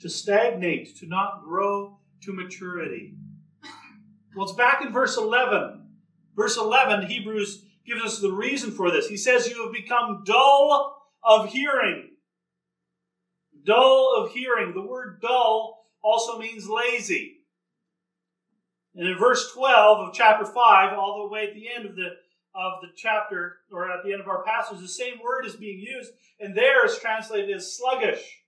to 0.00 0.10
stagnate, 0.10 0.96
to 0.98 1.06
not 1.06 1.42
grow 1.42 2.00
to 2.22 2.32
maturity? 2.32 3.14
Well, 4.34 4.46
it's 4.46 4.56
back 4.56 4.82
in 4.82 4.92
verse 4.92 5.16
11. 5.16 5.86
Verse 6.36 6.56
11, 6.56 7.06
Hebrews 7.06 7.64
gives 7.86 8.02
us 8.02 8.20
the 8.20 8.32
reason 8.32 8.70
for 8.70 8.90
this. 8.90 9.08
He 9.08 9.16
says, 9.16 9.48
You 9.48 9.64
have 9.64 9.72
become 9.72 10.22
dull 10.24 10.96
of 11.24 11.50
hearing. 11.50 12.10
Dull 13.64 14.14
of 14.16 14.30
hearing. 14.32 14.74
The 14.74 14.86
word 14.86 15.20
dull 15.20 15.86
also 16.02 16.38
means 16.38 16.68
lazy. 16.68 17.38
And 18.94 19.08
in 19.08 19.18
verse 19.18 19.52
12 19.52 20.08
of 20.08 20.14
chapter 20.14 20.44
5, 20.44 20.98
all 20.98 21.24
the 21.24 21.32
way 21.32 21.48
at 21.48 21.54
the 21.54 21.68
end 21.74 21.86
of 21.86 21.96
the 21.96 22.10
of 22.54 22.80
the 22.82 22.88
chapter, 22.96 23.58
or 23.70 23.88
at 23.90 24.04
the 24.04 24.10
end 24.10 24.20
of 24.20 24.26
our 24.26 24.42
passage, 24.42 24.80
the 24.80 24.88
same 24.88 25.20
word 25.22 25.46
is 25.46 25.54
being 25.54 25.78
used, 25.78 26.10
and 26.40 26.56
there 26.56 26.84
is 26.84 26.98
translated 26.98 27.54
as 27.54 27.76
sluggish. 27.76 28.42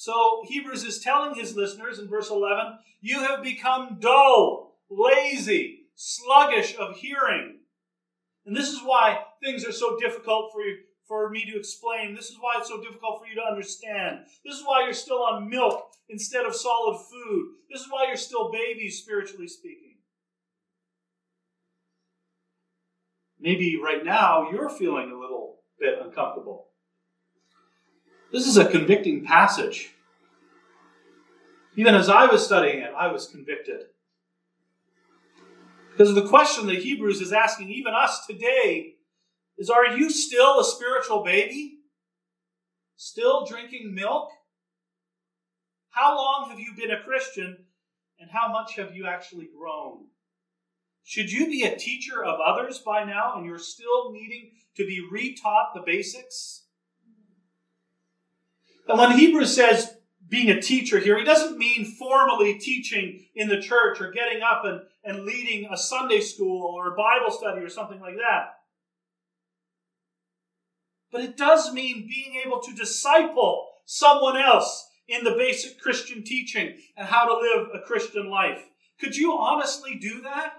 So 0.00 0.40
Hebrews 0.46 0.82
is 0.84 1.00
telling 1.00 1.34
his 1.34 1.54
listeners 1.54 1.98
in 1.98 2.08
verse 2.08 2.30
11, 2.30 2.78
You 3.02 3.20
have 3.20 3.42
become 3.42 3.98
dull, 4.00 4.78
lazy, 4.88 5.88
sluggish 5.94 6.74
of 6.78 6.96
hearing. 6.96 7.58
And 8.46 8.56
this 8.56 8.70
is 8.70 8.80
why 8.82 9.18
things 9.44 9.62
are 9.66 9.72
so 9.72 9.98
difficult 9.98 10.52
for 10.54 10.62
you, 10.62 10.78
for 11.06 11.28
me 11.28 11.44
to 11.44 11.58
explain. 11.58 12.14
This 12.14 12.30
is 12.30 12.38
why 12.40 12.54
it's 12.56 12.70
so 12.70 12.80
difficult 12.80 13.20
for 13.20 13.26
you 13.26 13.34
to 13.34 13.46
understand. 13.46 14.20
This 14.42 14.54
is 14.54 14.62
why 14.64 14.84
you're 14.84 14.94
still 14.94 15.22
on 15.22 15.50
milk 15.50 15.90
instead 16.08 16.46
of 16.46 16.56
solid 16.56 16.98
food. 17.10 17.48
This 17.70 17.82
is 17.82 17.88
why 17.90 18.06
you're 18.06 18.16
still 18.16 18.50
babies, 18.50 19.02
spiritually 19.02 19.48
speaking. 19.48 19.90
maybe 23.38 23.78
right 23.82 24.04
now 24.04 24.50
you're 24.50 24.70
feeling 24.70 25.10
a 25.10 25.18
little 25.18 25.60
bit 25.78 25.98
uncomfortable. 26.02 26.69
This 28.32 28.46
is 28.46 28.56
a 28.56 28.68
convicting 28.68 29.24
passage. 29.24 29.94
Even 31.76 31.94
as 31.94 32.08
I 32.08 32.26
was 32.26 32.44
studying 32.44 32.78
it, 32.78 32.92
I 32.96 33.08
was 33.08 33.26
convicted. 33.26 33.86
Because 35.90 36.14
the 36.14 36.28
question 36.28 36.66
that 36.68 36.78
Hebrews 36.78 37.20
is 37.20 37.32
asking, 37.32 37.70
even 37.70 37.92
us 37.92 38.26
today, 38.26 38.94
is 39.58 39.68
Are 39.68 39.96
you 39.96 40.10
still 40.10 40.60
a 40.60 40.64
spiritual 40.64 41.24
baby? 41.24 41.78
Still 42.96 43.44
drinking 43.46 43.94
milk? 43.94 44.30
How 45.90 46.16
long 46.16 46.50
have 46.50 46.60
you 46.60 46.72
been 46.76 46.92
a 46.92 47.02
Christian, 47.02 47.56
and 48.20 48.30
how 48.30 48.52
much 48.52 48.76
have 48.76 48.94
you 48.94 49.06
actually 49.06 49.48
grown? 49.56 50.06
Should 51.02 51.32
you 51.32 51.46
be 51.46 51.64
a 51.64 51.76
teacher 51.76 52.24
of 52.24 52.38
others 52.40 52.78
by 52.78 53.02
now 53.04 53.36
and 53.36 53.44
you're 53.44 53.58
still 53.58 54.12
needing 54.12 54.52
to 54.76 54.86
be 54.86 55.04
retaught 55.12 55.74
the 55.74 55.82
basics? 55.84 56.66
And 58.90 58.98
when 58.98 59.12
Hebrews 59.12 59.54
says 59.54 59.94
being 60.28 60.50
a 60.50 60.60
teacher 60.60 60.98
here, 60.98 61.16
he 61.16 61.24
doesn't 61.24 61.56
mean 61.56 61.84
formally 61.84 62.58
teaching 62.58 63.24
in 63.36 63.48
the 63.48 63.60
church 63.60 64.00
or 64.00 64.10
getting 64.10 64.42
up 64.42 64.64
and, 64.64 64.80
and 65.04 65.24
leading 65.24 65.68
a 65.70 65.76
Sunday 65.76 66.20
school 66.20 66.62
or 66.74 66.92
a 66.92 66.96
Bible 66.96 67.30
study 67.30 67.60
or 67.60 67.68
something 67.68 68.00
like 68.00 68.16
that. 68.16 68.54
But 71.12 71.22
it 71.22 71.36
does 71.36 71.72
mean 71.72 72.08
being 72.08 72.42
able 72.44 72.60
to 72.62 72.74
disciple 72.74 73.68
someone 73.84 74.36
else 74.36 74.88
in 75.06 75.22
the 75.22 75.36
basic 75.38 75.80
Christian 75.80 76.24
teaching 76.24 76.76
and 76.96 77.06
how 77.06 77.26
to 77.26 77.40
live 77.40 77.68
a 77.72 77.86
Christian 77.86 78.28
life. 78.28 78.64
Could 79.00 79.16
you 79.16 79.38
honestly 79.38 79.94
do 80.00 80.22
that? 80.22 80.54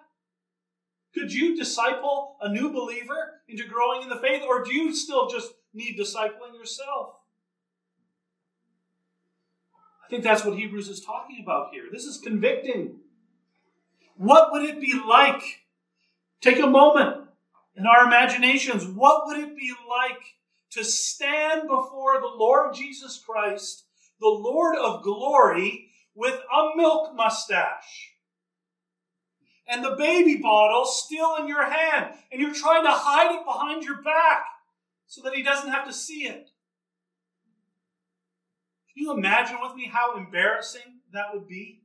Could 1.13 1.33
you 1.33 1.57
disciple 1.57 2.38
a 2.41 2.47
new 2.47 2.71
believer 2.71 3.41
into 3.50 3.67
growing 3.67 4.03
in 4.03 4.09
the 4.09 4.15
faith, 4.15 4.43
or 4.47 4.63
do 4.63 4.73
you 4.73 4.95
still 4.95 5.29
just 5.29 5.51
need 5.73 6.00
discipling 6.00 6.53
yourself? 6.57 7.15
Think 10.12 10.24
that's 10.24 10.46
what 10.46 10.58
Hebrews 10.58 10.89
is 10.89 11.03
talking 11.03 11.39
about 11.41 11.70
here. 11.74 11.86
This 11.91 12.03
is 12.03 12.20
convicting. 12.20 12.98
What 14.18 14.51
would 14.51 14.63
it 14.63 14.80
be 14.80 14.94
like 14.94 15.62
Take 16.41 16.60
a 16.60 16.68
moment 16.68 17.27
in 17.77 17.86
our 17.86 18.06
imaginations. 18.06 18.86
What 18.86 19.27
would 19.27 19.38
it 19.38 19.56
be 19.56 19.72
like 19.88 20.22
to 20.72 20.84
stand 20.84 21.68
before 21.68 22.20
the 22.20 22.34
Lord 22.36 22.74
Jesus 22.74 23.22
Christ, 23.24 23.86
the 24.20 24.27
Lord 24.27 24.75
of 24.75 25.03
glory, 25.03 25.89
with 26.15 26.34
a 26.34 26.75
milk 26.75 27.15
mustache? 27.15 28.13
And 29.68 29.86
the 29.86 29.96
baby 29.96 30.38
bottle 30.38 30.86
still 30.86 31.38
in 31.38 31.48
your 31.48 31.63
hand, 31.63 32.15
and 32.32 32.41
you're 32.41 32.53
trying 32.53 32.84
to 32.84 32.91
hide 32.91 33.36
it 33.36 33.46
behind 33.46 33.84
your 33.84 34.01
back 34.01 34.44
so 35.06 35.22
that 35.22 35.36
he 35.36 35.44
doesn't 35.44 35.70
have 35.70 35.88
to 35.88 35.94
see 35.94 36.24
it. 36.24 36.50
Can 38.93 39.03
you 39.03 39.13
imagine 39.13 39.57
with 39.62 39.75
me 39.75 39.89
how 39.91 40.17
embarrassing 40.17 41.00
that 41.13 41.33
would 41.33 41.48
be? 41.48 41.81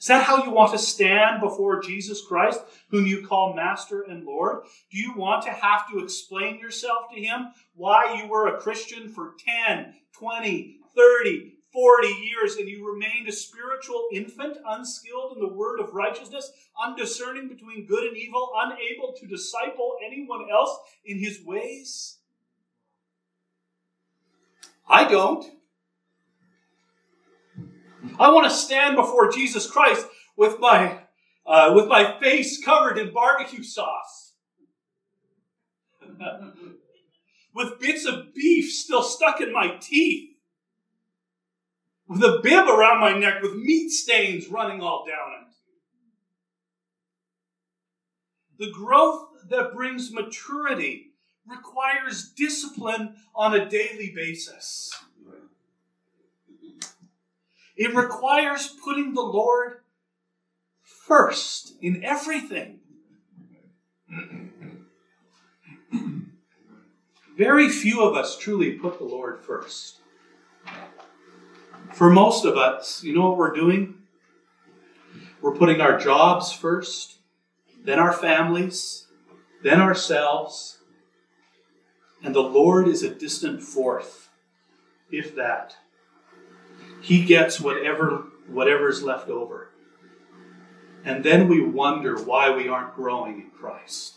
Is 0.00 0.06
that 0.06 0.24
how 0.24 0.42
you 0.42 0.50
want 0.50 0.72
to 0.72 0.78
stand 0.78 1.42
before 1.42 1.82
Jesus 1.82 2.24
Christ, 2.26 2.60
whom 2.88 3.04
you 3.04 3.26
call 3.26 3.52
Master 3.54 4.00
and 4.00 4.24
Lord? 4.24 4.62
Do 4.90 4.96
you 4.96 5.12
want 5.14 5.42
to 5.44 5.50
have 5.50 5.90
to 5.90 6.02
explain 6.02 6.58
yourself 6.58 7.12
to 7.12 7.20
Him 7.20 7.48
why 7.74 8.14
you 8.14 8.26
were 8.26 8.48
a 8.48 8.58
Christian 8.58 9.10
for 9.10 9.34
10, 9.66 9.94
20, 10.12 10.78
30, 10.96 11.54
40 11.70 12.08
years 12.08 12.56
and 12.56 12.66
you 12.66 12.90
remained 12.90 13.28
a 13.28 13.32
spiritual 13.32 14.08
infant, 14.10 14.56
unskilled 14.66 15.36
in 15.36 15.42
the 15.42 15.52
word 15.52 15.80
of 15.80 15.92
righteousness, 15.92 16.50
undiscerning 16.82 17.48
between 17.48 17.86
good 17.86 18.04
and 18.04 18.16
evil, 18.16 18.52
unable 18.56 19.12
to 19.20 19.26
disciple 19.26 19.96
anyone 20.02 20.46
else 20.50 20.78
in 21.04 21.18
His 21.18 21.44
ways? 21.44 22.19
I 24.90 25.08
don't. 25.08 25.44
I 28.18 28.32
want 28.32 28.50
to 28.50 28.54
stand 28.54 28.96
before 28.96 29.30
Jesus 29.30 29.70
Christ 29.70 30.04
with 30.36 30.58
my, 30.58 30.98
uh, 31.46 31.72
with 31.76 31.86
my 31.86 32.18
face 32.18 32.62
covered 32.62 32.98
in 32.98 33.12
barbecue 33.12 33.62
sauce, 33.62 34.32
with 37.54 37.78
bits 37.78 38.04
of 38.04 38.34
beef 38.34 38.72
still 38.72 39.04
stuck 39.04 39.40
in 39.40 39.52
my 39.52 39.76
teeth, 39.80 40.30
with 42.08 42.24
a 42.24 42.40
bib 42.42 42.66
around 42.66 43.00
my 43.00 43.16
neck 43.16 43.42
with 43.42 43.54
meat 43.54 43.90
stains 43.90 44.48
running 44.48 44.80
all 44.80 45.06
down 45.06 45.46
it. 48.58 48.66
The 48.66 48.72
growth 48.72 49.28
that 49.48 49.72
brings 49.72 50.12
maturity 50.12 51.09
requires 51.46 52.30
discipline 52.30 53.16
on 53.34 53.54
a 53.54 53.68
daily 53.68 54.12
basis. 54.14 54.92
It 57.76 57.94
requires 57.94 58.68
putting 58.84 59.14
the 59.14 59.22
Lord 59.22 59.78
first 60.82 61.74
in 61.80 62.04
everything. 62.04 62.80
Very 67.36 67.70
few 67.70 68.02
of 68.02 68.14
us 68.14 68.36
truly 68.36 68.72
put 68.72 68.98
the 68.98 69.04
Lord 69.04 69.42
first. 69.42 70.00
For 71.94 72.10
most 72.10 72.44
of 72.44 72.58
us, 72.58 73.02
you 73.02 73.14
know 73.14 73.28
what 73.30 73.38
we're 73.38 73.54
doing? 73.54 73.94
We're 75.40 75.56
putting 75.56 75.80
our 75.80 75.98
jobs 75.98 76.52
first, 76.52 77.16
then 77.82 77.98
our 77.98 78.12
families, 78.12 79.06
then 79.62 79.80
ourselves, 79.80 80.79
and 82.22 82.34
the 82.34 82.40
Lord 82.40 82.88
is 82.88 83.02
a 83.02 83.14
distant 83.14 83.62
fourth, 83.62 84.28
if 85.10 85.34
that. 85.36 85.76
He 87.00 87.24
gets 87.24 87.60
whatever 87.60 88.26
whatever's 88.48 89.02
left 89.02 89.28
over. 89.28 89.70
And 91.04 91.24
then 91.24 91.48
we 91.48 91.62
wonder 91.62 92.16
why 92.16 92.50
we 92.50 92.68
aren't 92.68 92.94
growing 92.94 93.40
in 93.40 93.50
Christ. 93.50 94.14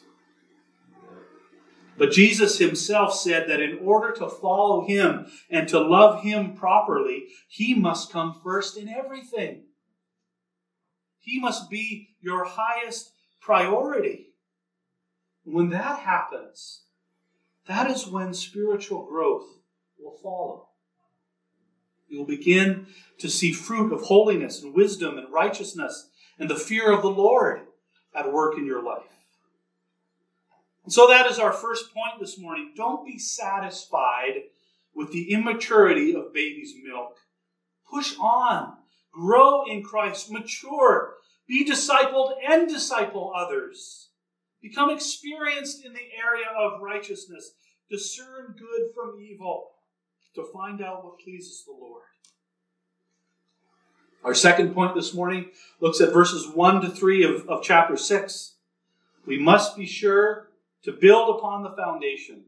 But 1.98 2.12
Jesus 2.12 2.58
himself 2.58 3.14
said 3.14 3.48
that 3.48 3.62
in 3.62 3.80
order 3.82 4.12
to 4.14 4.28
follow 4.28 4.86
him 4.86 5.28
and 5.50 5.68
to 5.70 5.80
love 5.80 6.24
him 6.24 6.56
properly, 6.56 7.26
he 7.48 7.76
must 7.76 8.12
come 8.12 8.40
first 8.44 8.78
in 8.78 8.90
everything. 8.90 9.66
He 11.20 11.40
must 11.40 11.70
be 11.70 12.10
your 12.20 12.44
highest 12.46 13.12
priority. 13.40 14.34
When 15.46 15.70
that 15.70 16.00
happens, 16.00 16.82
that 17.68 17.90
is 17.90 18.08
when 18.08 18.34
spiritual 18.34 19.06
growth 19.06 19.48
will 20.00 20.18
follow. 20.22 20.70
You 22.08 22.20
will 22.20 22.26
begin 22.26 22.88
to 23.20 23.30
see 23.30 23.54
fruit 23.54 23.92
of 23.92 24.02
holiness 24.02 24.62
and 24.62 24.74
wisdom 24.74 25.18
and 25.18 25.32
righteousness 25.32 26.10
and 26.38 26.50
the 26.50 26.56
fear 26.56 26.92
of 26.92 27.02
the 27.02 27.10
Lord 27.10 27.62
at 28.16 28.32
work 28.32 28.58
in 28.58 28.66
your 28.66 28.84
life. 28.84 29.04
And 30.84 30.92
so 30.92 31.08
that 31.08 31.28
is 31.28 31.40
our 31.40 31.54
first 31.54 31.94
point 31.94 32.20
this 32.20 32.38
morning. 32.38 32.74
Don't 32.76 33.06
be 33.06 33.18
satisfied 33.18 34.44
with 34.94 35.12
the 35.12 35.32
immaturity 35.32 36.16
of 36.16 36.34
baby's 36.34 36.74
milk. 36.84 37.18
Push 37.90 38.16
on, 38.20 38.74
grow 39.12 39.64
in 39.66 39.84
Christ, 39.84 40.30
mature, 40.32 41.16
be 41.48 41.66
discipled 41.66 42.34
and 42.48 42.68
disciple 42.68 43.34
others. 43.36 44.10
Become 44.64 44.92
experienced 44.92 45.86
in 45.86 45.92
the 45.92 46.00
area 46.18 46.46
of 46.58 46.82
righteousness. 46.82 47.52
Discern 47.92 48.56
good 48.58 48.94
from 48.96 49.20
evil 49.20 49.72
to 50.36 50.46
find 50.54 50.82
out 50.82 51.04
what 51.04 51.20
pleases 51.20 51.66
the 51.66 51.74
Lord. 51.74 52.04
Our 54.24 54.34
second 54.34 54.74
point 54.74 54.96
this 54.96 55.14
morning 55.14 55.50
looks 55.82 56.00
at 56.00 56.14
verses 56.14 56.48
1 56.48 56.82
to 56.82 56.90
3 56.90 57.24
of, 57.26 57.50
of 57.50 57.62
chapter 57.62 57.98
6. 57.98 58.56
We 59.26 59.38
must 59.38 59.76
be 59.76 59.86
sure 59.86 60.48
to 60.84 60.94
build 60.94 61.38
upon 61.38 61.64
the 61.64 61.76
foundation. 61.76 62.46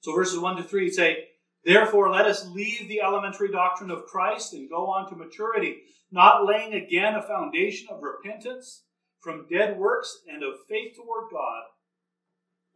So 0.00 0.14
verses 0.14 0.38
1 0.38 0.56
to 0.56 0.62
3 0.62 0.90
say, 0.90 1.28
Therefore, 1.64 2.10
let 2.10 2.26
us 2.26 2.46
leave 2.48 2.86
the 2.86 3.00
elementary 3.00 3.50
doctrine 3.50 3.90
of 3.90 4.04
Christ 4.04 4.52
and 4.52 4.68
go 4.68 4.88
on 4.88 5.08
to 5.08 5.16
maturity, 5.16 5.78
not 6.12 6.44
laying 6.44 6.74
again 6.74 7.14
a 7.14 7.22
foundation 7.22 7.88
of 7.90 8.02
repentance 8.02 8.82
from 9.20 9.46
dead 9.50 9.78
works 9.78 10.18
and 10.30 10.42
of 10.42 10.54
faith 10.68 10.96
toward 10.96 11.30
God, 11.30 11.62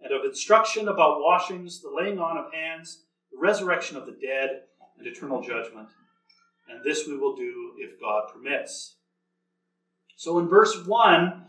and 0.01 0.13
of 0.13 0.25
instruction 0.25 0.89
about 0.89 1.21
washings, 1.21 1.81
the 1.81 1.91
laying 1.91 2.19
on 2.19 2.37
of 2.37 2.53
hands, 2.53 3.05
the 3.33 3.39
resurrection 3.39 3.97
of 3.97 4.07
the 4.07 4.13
dead, 4.13 4.63
and 4.99 5.07
eternal 5.07 5.41
judgment. 5.41 5.89
And 6.69 6.85
this 6.85 7.07
we 7.07 7.17
will 7.17 7.35
do 7.35 7.73
if 7.79 8.01
God 8.01 8.29
permits. 8.33 8.97
So 10.17 10.39
in 10.39 10.49
verse 10.49 10.87
1, 10.87 11.47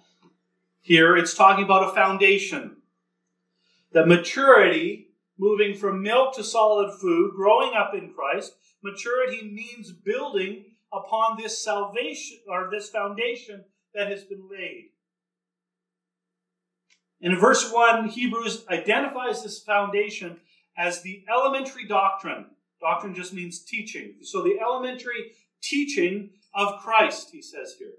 here 0.81 1.17
it's 1.17 1.33
talking 1.33 1.65
about 1.65 1.89
a 1.89 1.93
foundation. 1.93 2.77
That 3.91 4.07
maturity, 4.07 5.09
moving 5.37 5.75
from 5.75 6.01
milk 6.01 6.35
to 6.35 6.43
solid 6.43 6.99
food, 6.99 7.33
growing 7.35 7.73
up 7.75 7.93
in 7.93 8.13
Christ, 8.13 8.53
maturity 8.83 9.51
means 9.51 9.91
building 9.91 10.65
upon 10.93 11.37
this 11.37 11.61
salvation 11.63 12.39
or 12.47 12.69
this 12.71 12.89
foundation 12.89 13.65
that 13.95 14.09
has 14.09 14.23
been 14.23 14.47
laid. 14.49 14.89
In 17.21 17.37
verse 17.39 17.71
1, 17.71 18.09
Hebrews 18.09 18.65
identifies 18.69 19.41
this 19.41 19.59
foundation 19.59 20.37
as 20.77 21.01
the 21.01 21.23
elementary 21.33 21.87
doctrine. 21.87 22.45
Doctrine 22.81 23.15
just 23.15 23.33
means 23.33 23.63
teaching. 23.63 24.15
So 24.21 24.43
the 24.43 24.59
elementary 24.59 25.31
teaching 25.61 26.31
of 26.53 26.81
Christ, 26.81 27.29
he 27.31 27.41
says 27.41 27.75
here. 27.79 27.93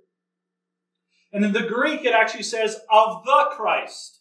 And 1.33 1.45
in 1.45 1.53
the 1.53 1.67
Greek, 1.67 2.05
it 2.05 2.15
actually 2.15 2.45
says 2.45 2.77
of 2.91 3.25
the 3.25 3.47
Christ. 3.53 4.21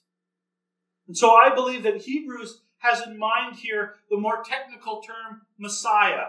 And 1.08 1.16
so 1.16 1.36
I 1.36 1.54
believe 1.54 1.84
that 1.84 2.02
Hebrews 2.02 2.62
has 2.80 3.06
in 3.06 3.18
mind 3.18 3.58
here 3.58 3.96
the 4.10 4.18
more 4.18 4.44
technical 4.44 5.02
term 5.02 5.42
Messiah. 5.58 6.28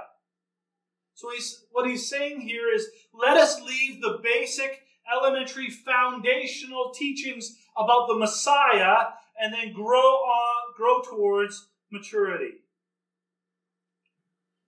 So 1.14 1.30
he's, 1.30 1.64
what 1.70 1.88
he's 1.88 2.08
saying 2.08 2.42
here 2.42 2.72
is 2.74 2.88
let 3.14 3.36
us 3.36 3.60
leave 3.62 4.02
the 4.02 4.20
basic, 4.22 4.82
elementary, 5.14 5.70
foundational 5.70 6.92
teachings 6.94 7.56
about 7.76 8.08
the 8.08 8.16
Messiah 8.16 9.08
and 9.40 9.52
then 9.52 9.72
grow 9.72 9.98
on, 9.98 10.74
grow 10.76 11.00
towards 11.02 11.68
maturity. 11.90 12.52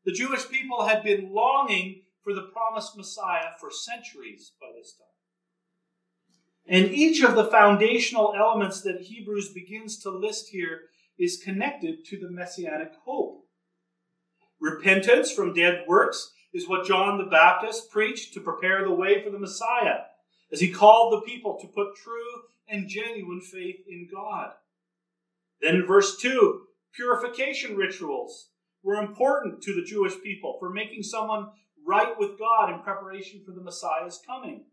The 0.04 0.12
Jewish 0.12 0.48
people 0.48 0.86
had 0.86 1.02
been 1.02 1.32
longing 1.32 2.02
for 2.22 2.34
the 2.34 2.48
promised 2.52 2.96
Messiah 2.96 3.50
for 3.60 3.70
centuries 3.70 4.52
by 4.60 4.68
this 4.78 4.94
time. 4.94 5.06
And 6.68 6.92
each 6.94 7.22
of 7.22 7.34
the 7.34 7.46
foundational 7.46 8.34
elements 8.38 8.82
that 8.82 9.00
Hebrews 9.00 9.52
begins 9.54 9.98
to 10.00 10.10
list 10.10 10.50
here 10.50 10.82
is 11.18 11.42
connected 11.42 12.04
to 12.06 12.18
the 12.18 12.30
messianic 12.30 12.92
hope. 13.04 13.44
Repentance 14.60 15.32
from 15.32 15.54
dead 15.54 15.84
works 15.86 16.30
is 16.52 16.68
what 16.68 16.86
John 16.86 17.18
the 17.18 17.24
Baptist 17.24 17.90
preached 17.90 18.34
to 18.34 18.40
prepare 18.40 18.84
the 18.84 18.94
way 18.94 19.22
for 19.22 19.30
the 19.30 19.38
Messiah, 19.38 20.00
as 20.52 20.60
he 20.60 20.70
called 20.70 21.12
the 21.12 21.26
people 21.26 21.58
to 21.60 21.66
put 21.66 21.96
true 21.96 22.42
and 22.68 22.88
genuine 22.88 23.40
faith 23.40 23.80
in 23.88 24.08
God. 24.12 24.50
Then 25.60 25.76
in 25.76 25.86
verse 25.86 26.16
2, 26.18 26.62
purification 26.92 27.76
rituals 27.76 28.48
were 28.82 29.02
important 29.02 29.62
to 29.62 29.74
the 29.74 29.84
Jewish 29.84 30.14
people 30.22 30.56
for 30.58 30.70
making 30.70 31.02
someone 31.02 31.48
right 31.86 32.18
with 32.18 32.38
God 32.38 32.72
in 32.72 32.80
preparation 32.80 33.42
for 33.44 33.52
the 33.52 33.62
Messiah's 33.62 34.20
coming. 34.26 34.64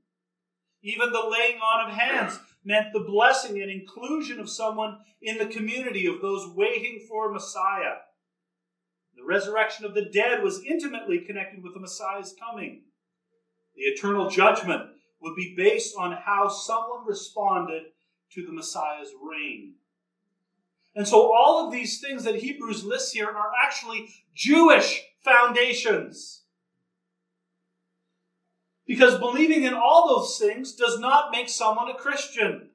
Even 0.84 1.12
the 1.12 1.28
laying 1.28 1.58
on 1.58 1.90
of 1.90 1.98
hands 1.98 2.40
meant 2.64 2.94
the 2.94 3.00
blessing 3.00 3.62
and 3.62 3.72
inclusion 3.72 4.40
of 4.40 4.50
someone 4.50 5.00
in 5.22 5.38
the 5.38 5.48
community 5.48 6.06
of 6.06 6.22
those 6.22 6.48
waiting 6.56 7.04
for 7.10 7.32
Messiah. 7.32 7.96
The 9.16 9.24
resurrection 9.24 9.86
of 9.86 9.96
the 9.96 10.06
dead 10.06 10.44
was 10.44 10.64
intimately 10.64 11.20
connected 11.20 11.64
with 11.64 11.74
the 11.74 11.80
Messiah's 11.80 12.36
coming. 12.40 12.84
The 13.76 13.84
eternal 13.84 14.30
judgment 14.30 14.90
would 15.26 15.36
be 15.36 15.56
based 15.58 15.96
on 15.98 16.12
how 16.12 16.48
someone 16.48 17.04
responded 17.08 17.82
to 18.32 18.46
the 18.46 18.52
Messiah's 18.52 19.10
reign. 19.20 19.74
And 20.96 21.08
so 21.08 21.34
all 21.36 21.66
of 21.66 21.74
these 21.74 22.00
things 22.00 22.24
that 22.24 22.36
Hebrews 22.36 22.86
lists 22.86 23.12
here 23.12 23.28
are 23.28 23.52
actually 23.60 24.08
Jewish 24.36 25.04
foundations. 25.24 26.44
Because 28.86 29.18
believing 29.18 29.64
in 29.64 29.74
all 29.74 30.08
those 30.08 30.38
things 30.38 30.76
does 30.76 31.00
not 31.00 31.32
make 31.32 31.50
someone 31.50 31.90
a 31.90 31.96
Christian. 31.96 32.70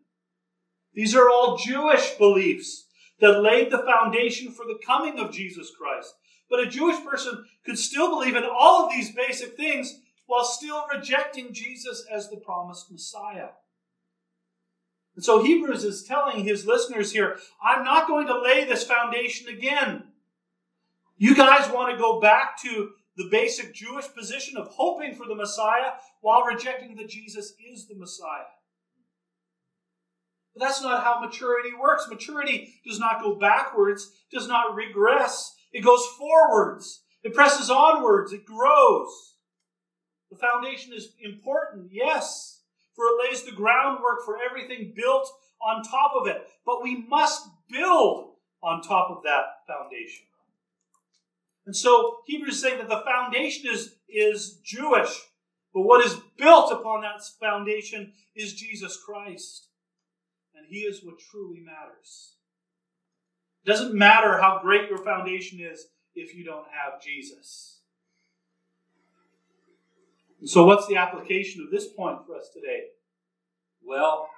These 0.93 1.15
are 1.15 1.31
all 1.31 1.57
Jewish 1.57 2.15
beliefs 2.15 2.89
that 3.21 3.43
laid 3.43 3.71
the 3.71 3.79
foundation 3.79 4.51
for 4.51 4.65
the 4.67 4.81
coming 4.85 5.21
of 5.21 5.33
Jesus 5.33 5.71
Christ. 5.79 6.13
But 6.51 6.59
a 6.59 6.67
Jewish 6.67 7.01
person 7.05 7.45
could 7.65 7.79
still 7.79 8.11
believe 8.11 8.35
in 8.35 8.43
all 8.43 8.85
of 8.85 8.91
these 8.91 9.15
basic 9.15 9.57
things 9.57 10.01
while 10.31 10.45
still 10.45 10.85
rejecting 10.95 11.53
Jesus 11.53 12.07
as 12.09 12.31
the 12.31 12.37
promised 12.37 12.89
Messiah. 12.89 13.49
And 15.17 15.25
so 15.25 15.43
Hebrews 15.43 15.83
is 15.83 16.05
telling 16.05 16.45
his 16.45 16.65
listeners 16.65 17.11
here, 17.11 17.37
I'm 17.61 17.83
not 17.83 18.07
going 18.07 18.29
to 18.29 18.41
lay 18.41 18.65
this 18.65 18.85
foundation 18.85 19.49
again. 19.49 20.05
You 21.19 21.35
guys 21.35 21.69
want 21.69 21.91
to 21.91 22.01
go 22.01 22.21
back 22.21 22.63
to 22.63 22.91
the 23.17 23.29
basic 23.29 23.75
Jewish 23.75 24.07
position 24.15 24.57
of 24.57 24.69
hoping 24.69 25.17
for 25.17 25.27
the 25.27 25.35
Messiah 25.35 25.95
while 26.21 26.45
rejecting 26.45 26.95
that 26.95 27.09
Jesus 27.09 27.53
is 27.69 27.89
the 27.89 27.97
Messiah. 27.97 28.47
But 30.55 30.63
that's 30.63 30.81
not 30.81 31.03
how 31.03 31.19
maturity 31.19 31.71
works. 31.77 32.07
Maturity 32.09 32.73
does 32.87 33.01
not 33.01 33.21
go 33.21 33.35
backwards, 33.35 34.13
does 34.33 34.47
not 34.47 34.77
regress. 34.77 35.57
It 35.73 35.81
goes 35.81 36.07
forwards. 36.17 37.03
It 37.25 37.35
presses 37.35 37.69
onwards. 37.69 38.33
It 38.33 38.45
grows. 38.45 39.31
The 40.31 40.39
foundation 40.39 40.93
is 40.93 41.13
important, 41.21 41.91
yes, 41.93 42.63
for 42.95 43.05
it 43.05 43.29
lays 43.29 43.43
the 43.43 43.53
groundwork 43.53 44.25
for 44.25 44.39
everything 44.39 44.93
built 44.95 45.31
on 45.61 45.83
top 45.83 46.13
of 46.19 46.27
it. 46.27 46.47
But 46.65 46.83
we 46.83 47.05
must 47.09 47.49
build 47.69 48.35
on 48.63 48.83
top 48.83 49.11
of 49.11 49.23
that 49.25 49.45
foundation. 49.67 50.27
And 51.67 51.77
so 51.77 52.19
Hebrews 52.27 52.55
is 52.55 52.63
saying 52.63 52.79
that 52.79 52.89
the 52.89 53.03
foundation 53.05 53.71
is, 53.71 53.97
is 54.09 54.61
Jewish, 54.65 55.21
but 55.73 55.83
what 55.83 56.05
is 56.05 56.17
built 56.37 56.73
upon 56.73 57.03
that 57.03 57.23
foundation 57.41 58.13
is 58.35 58.55
Jesus 58.55 58.97
Christ. 58.97 59.69
And 60.55 60.67
He 60.69 60.81
is 60.81 61.05
what 61.05 61.19
truly 61.31 61.61
matters. 61.61 62.35
It 63.65 63.69
doesn't 63.69 63.95
matter 63.95 64.41
how 64.41 64.61
great 64.63 64.89
your 64.89 64.99
foundation 64.99 65.61
is 65.61 65.87
if 66.15 66.35
you 66.35 66.45
don't 66.45 66.67
have 66.71 67.01
Jesus. 67.03 67.80
And 70.41 70.49
so, 70.49 70.65
what's 70.65 70.87
the 70.87 70.97
application 70.97 71.63
of 71.63 71.71
this 71.71 71.87
point 71.87 72.27
for 72.27 72.37
us 72.37 72.49
today? 72.53 72.85
Well, 73.85 74.29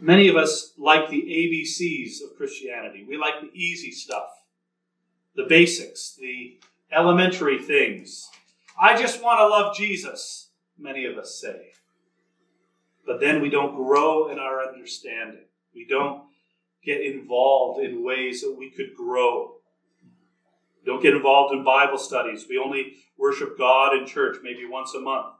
many 0.00 0.28
of 0.28 0.36
us 0.36 0.72
like 0.78 1.10
the 1.10 1.22
ABCs 1.22 2.22
of 2.22 2.36
Christianity. 2.36 3.04
We 3.08 3.16
like 3.16 3.40
the 3.40 3.50
easy 3.52 3.90
stuff, 3.90 4.28
the 5.34 5.46
basics, 5.48 6.16
the 6.18 6.58
elementary 6.92 7.58
things. 7.58 8.28
I 8.80 9.00
just 9.00 9.22
want 9.22 9.40
to 9.40 9.48
love 9.48 9.76
Jesus, 9.76 10.50
many 10.78 11.04
of 11.04 11.18
us 11.18 11.40
say. 11.40 11.72
But 13.04 13.20
then 13.20 13.40
we 13.40 13.50
don't 13.50 13.74
grow 13.74 14.30
in 14.30 14.38
our 14.38 14.62
understanding. 14.62 15.46
We 15.74 15.86
don't 15.86 16.22
get 16.84 17.00
involved 17.00 17.80
in 17.82 18.04
ways 18.04 18.42
that 18.42 18.54
we 18.56 18.70
could 18.70 18.94
grow. 18.96 19.56
Don't 20.88 21.02
get 21.02 21.12
involved 21.12 21.52
in 21.54 21.62
Bible 21.64 21.98
studies. 21.98 22.46
We 22.48 22.56
only 22.56 22.94
worship 23.18 23.58
God 23.58 23.94
in 23.94 24.06
church 24.06 24.38
maybe 24.42 24.64
once 24.64 24.94
a 24.94 25.00
month. 25.00 25.34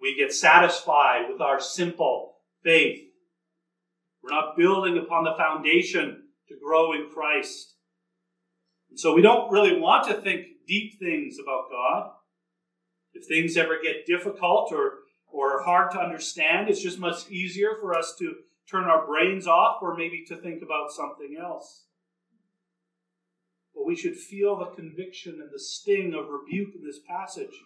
We 0.00 0.16
get 0.16 0.32
satisfied 0.32 1.26
with 1.30 1.40
our 1.40 1.60
simple 1.60 2.38
faith. 2.64 3.04
We're 4.20 4.34
not 4.34 4.56
building 4.56 4.98
upon 4.98 5.22
the 5.22 5.36
foundation 5.36 6.24
to 6.48 6.56
grow 6.60 6.92
in 6.92 7.08
Christ. 7.08 7.76
And 8.90 8.98
so 8.98 9.14
we 9.14 9.22
don't 9.22 9.52
really 9.52 9.78
want 9.78 10.08
to 10.08 10.14
think 10.14 10.46
deep 10.66 10.98
things 10.98 11.36
about 11.40 11.70
God. 11.70 12.10
If 13.12 13.28
things 13.28 13.56
ever 13.56 13.78
get 13.80 14.06
difficult 14.06 14.72
or, 14.72 14.94
or 15.28 15.62
hard 15.62 15.92
to 15.92 16.00
understand, 16.00 16.68
it's 16.68 16.82
just 16.82 16.98
much 16.98 17.30
easier 17.30 17.76
for 17.80 17.96
us 17.96 18.16
to 18.18 18.34
turn 18.68 18.86
our 18.86 19.06
brains 19.06 19.46
off 19.46 19.76
or 19.82 19.96
maybe 19.96 20.24
to 20.26 20.36
think 20.36 20.64
about 20.64 20.90
something 20.90 21.36
else. 21.40 21.85
But 23.76 23.86
we 23.86 23.94
should 23.94 24.16
feel 24.16 24.56
the 24.56 24.74
conviction 24.74 25.38
and 25.40 25.50
the 25.52 25.60
sting 25.60 26.14
of 26.14 26.30
rebuke 26.30 26.74
in 26.74 26.82
this 26.84 26.98
passage. 26.98 27.62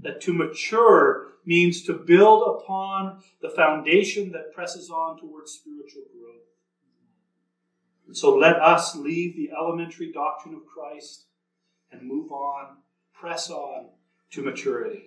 That 0.00 0.20
to 0.22 0.32
mature 0.32 1.32
means 1.44 1.82
to 1.82 1.92
build 1.92 2.62
upon 2.62 3.22
the 3.42 3.50
foundation 3.50 4.32
that 4.32 4.54
presses 4.54 4.88
on 4.90 5.18
towards 5.20 5.52
spiritual 5.52 6.04
growth. 6.12 6.42
So 8.16 8.36
let 8.36 8.56
us 8.56 8.94
leave 8.94 9.36
the 9.36 9.50
elementary 9.50 10.12
doctrine 10.12 10.54
of 10.54 10.66
Christ 10.66 11.24
and 11.90 12.02
move 12.02 12.30
on, 12.30 12.76
press 13.12 13.50
on 13.50 13.88
to 14.30 14.42
maturity. 14.42 15.02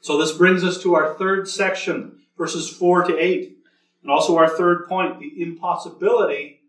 So 0.00 0.18
this 0.18 0.32
brings 0.32 0.62
us 0.62 0.82
to 0.82 0.94
our 0.94 1.14
third 1.14 1.48
section 1.48 2.20
verses 2.36 2.68
4 2.68 3.04
to 3.04 3.18
8. 3.18 3.58
And 4.02 4.10
also 4.10 4.36
our 4.36 4.48
third 4.48 4.86
point, 4.88 5.18
the 5.18 5.42
impossibility 5.42 6.60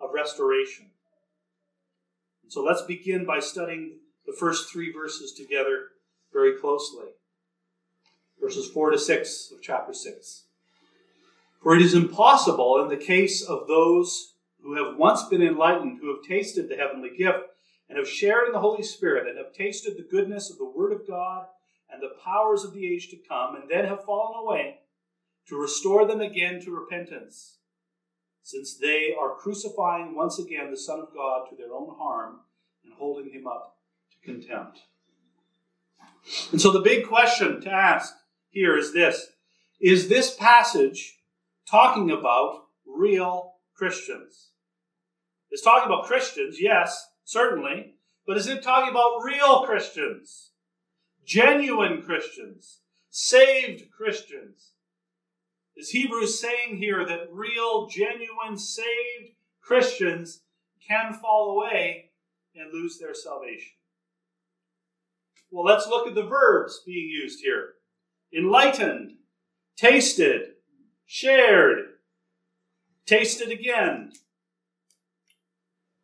of 0.00 0.10
restoration. 0.14 0.87
So 2.48 2.62
let's 2.62 2.82
begin 2.82 3.26
by 3.26 3.40
studying 3.40 3.98
the 4.26 4.32
first 4.32 4.72
three 4.72 4.90
verses 4.90 5.32
together 5.32 5.88
very 6.32 6.58
closely. 6.58 7.06
Verses 8.40 8.70
4 8.70 8.92
to 8.92 8.98
6 8.98 9.52
of 9.54 9.62
chapter 9.62 9.92
6. 9.92 10.44
For 11.62 11.74
it 11.74 11.82
is 11.82 11.94
impossible 11.94 12.80
in 12.82 12.88
the 12.88 13.04
case 13.04 13.42
of 13.42 13.66
those 13.68 14.34
who 14.62 14.74
have 14.74 14.96
once 14.96 15.24
been 15.24 15.42
enlightened, 15.42 15.98
who 16.00 16.14
have 16.14 16.24
tasted 16.24 16.68
the 16.68 16.76
heavenly 16.76 17.10
gift, 17.16 17.40
and 17.88 17.98
have 17.98 18.08
shared 18.08 18.46
in 18.46 18.52
the 18.52 18.60
Holy 18.60 18.82
Spirit, 18.82 19.26
and 19.26 19.36
have 19.36 19.52
tasted 19.52 19.96
the 19.96 20.08
goodness 20.10 20.50
of 20.50 20.58
the 20.58 20.70
Word 20.70 20.92
of 20.92 21.06
God 21.06 21.46
and 21.90 22.02
the 22.02 22.14
powers 22.24 22.64
of 22.64 22.72
the 22.72 22.86
age 22.86 23.08
to 23.10 23.16
come, 23.28 23.56
and 23.56 23.68
then 23.68 23.86
have 23.86 24.04
fallen 24.04 24.38
away 24.38 24.78
to 25.48 25.56
restore 25.56 26.06
them 26.06 26.20
again 26.20 26.60
to 26.60 26.70
repentance, 26.70 27.57
since 28.48 28.78
they 28.78 29.14
are 29.20 29.34
crucifying 29.34 30.14
once 30.14 30.38
again 30.38 30.70
the 30.70 30.76
Son 30.78 31.00
of 31.00 31.12
God 31.12 31.50
to 31.50 31.54
their 31.54 31.74
own 31.74 31.94
harm 31.98 32.40
and 32.82 32.94
holding 32.94 33.30
him 33.30 33.46
up 33.46 33.76
to 34.10 34.26
contempt. 34.26 34.78
And 36.50 36.58
so 36.58 36.72
the 36.72 36.80
big 36.80 37.06
question 37.06 37.60
to 37.60 37.70
ask 37.70 38.14
here 38.48 38.78
is 38.78 38.94
this 38.94 39.26
Is 39.82 40.08
this 40.08 40.34
passage 40.34 41.18
talking 41.70 42.10
about 42.10 42.68
real 42.86 43.56
Christians? 43.74 44.52
It's 45.50 45.62
talking 45.62 45.92
about 45.92 46.06
Christians, 46.06 46.56
yes, 46.58 47.06
certainly, 47.24 47.96
but 48.26 48.38
is 48.38 48.46
it 48.46 48.62
talking 48.62 48.90
about 48.90 49.22
real 49.22 49.66
Christians? 49.66 50.52
Genuine 51.22 52.00
Christians? 52.00 52.78
Saved 53.10 53.90
Christians? 53.90 54.72
Is 55.78 55.90
Hebrews 55.90 56.40
saying 56.40 56.78
here 56.78 57.06
that 57.06 57.32
real, 57.32 57.86
genuine, 57.86 58.58
saved 58.58 59.36
Christians 59.62 60.42
can 60.88 61.14
fall 61.14 61.52
away 61.52 62.10
and 62.56 62.72
lose 62.72 62.98
their 62.98 63.14
salvation? 63.14 63.76
Well, 65.52 65.64
let's 65.64 65.86
look 65.86 66.08
at 66.08 66.16
the 66.16 66.26
verbs 66.26 66.82
being 66.84 67.08
used 67.08 67.40
here 67.42 67.74
enlightened, 68.36 69.12
tasted, 69.76 70.42
shared, 71.06 71.78
tasted 73.06 73.50
again. 73.50 74.12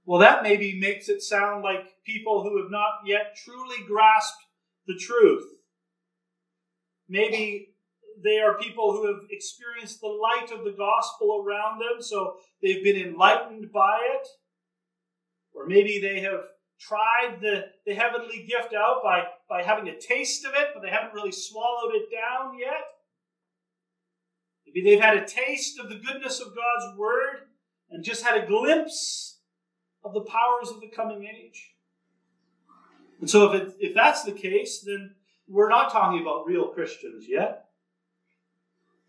Well, 0.06 0.20
that 0.20 0.44
maybe 0.44 0.78
makes 0.78 1.08
it 1.08 1.20
sound 1.20 1.64
like 1.64 2.02
people 2.06 2.44
who 2.44 2.62
have 2.62 2.70
not 2.70 3.00
yet 3.04 3.36
truly 3.36 3.84
grasped 3.86 4.38
the 4.86 4.96
truth. 4.96 5.44
Maybe 7.08 7.73
they 8.24 8.40
are 8.40 8.58
people 8.58 8.92
who 8.92 9.06
have 9.06 9.24
experienced 9.30 10.00
the 10.00 10.08
light 10.08 10.50
of 10.50 10.64
the 10.64 10.72
gospel 10.72 11.44
around 11.44 11.78
them, 11.78 12.00
so 12.00 12.36
they've 12.62 12.82
been 12.82 12.96
enlightened 12.96 13.70
by 13.70 13.98
it. 14.14 14.26
Or 15.52 15.66
maybe 15.66 16.00
they 16.00 16.20
have 16.20 16.40
tried 16.80 17.38
the, 17.40 17.66
the 17.86 17.94
heavenly 17.94 18.46
gift 18.48 18.74
out 18.74 19.02
by, 19.04 19.24
by 19.48 19.62
having 19.62 19.88
a 19.88 20.00
taste 20.00 20.44
of 20.44 20.54
it, 20.54 20.68
but 20.72 20.82
they 20.82 20.90
haven't 20.90 21.14
really 21.14 21.32
swallowed 21.32 21.94
it 21.94 22.08
down 22.10 22.58
yet. 22.58 22.82
Maybe 24.66 24.82
they've 24.82 25.00
had 25.00 25.18
a 25.18 25.26
taste 25.26 25.78
of 25.78 25.88
the 25.88 25.96
goodness 25.96 26.40
of 26.40 26.48
God's 26.48 26.98
word 26.98 27.48
and 27.90 28.02
just 28.02 28.24
had 28.24 28.42
a 28.42 28.46
glimpse 28.46 29.38
of 30.02 30.14
the 30.14 30.22
powers 30.22 30.70
of 30.70 30.80
the 30.80 30.88
coming 30.88 31.24
age. 31.24 31.74
And 33.20 33.30
so, 33.30 33.52
if, 33.52 33.62
it, 33.62 33.74
if 33.78 33.94
that's 33.94 34.24
the 34.24 34.32
case, 34.32 34.82
then 34.84 35.14
we're 35.46 35.68
not 35.68 35.92
talking 35.92 36.20
about 36.20 36.46
real 36.46 36.68
Christians 36.68 37.26
yet. 37.28 37.66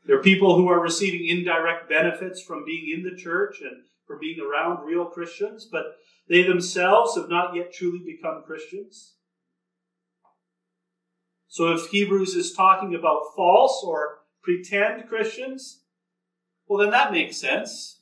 There 0.06 0.18
are 0.18 0.24
people 0.24 0.56
who 0.56 0.68
are 0.70 0.80
receiving 0.80 1.28
indirect 1.28 1.90
benefits 1.90 2.42
from 2.42 2.64
being 2.66 2.94
in 2.96 3.04
the 3.04 3.16
church 3.16 3.58
and 3.62 3.84
from 4.06 4.20
being 4.20 4.40
around 4.40 4.86
real 4.86 5.06
Christians, 5.06 5.68
but 5.70 5.98
they 6.30 6.44
themselves 6.44 7.16
have 7.16 7.30
not 7.30 7.56
yet 7.56 7.74
truly 7.74 8.04
become 8.06 8.44
Christians. 8.46 9.16
So 11.48 11.74
if 11.74 11.88
Hebrews 11.88 12.36
is 12.36 12.54
talking 12.54 12.94
about 12.94 13.34
false 13.36 13.84
or 13.86 14.20
pretend 14.44 15.08
Christians, 15.08 15.82
well, 16.68 16.80
then 16.80 16.92
that 16.92 17.12
makes 17.12 17.38
sense. 17.38 18.02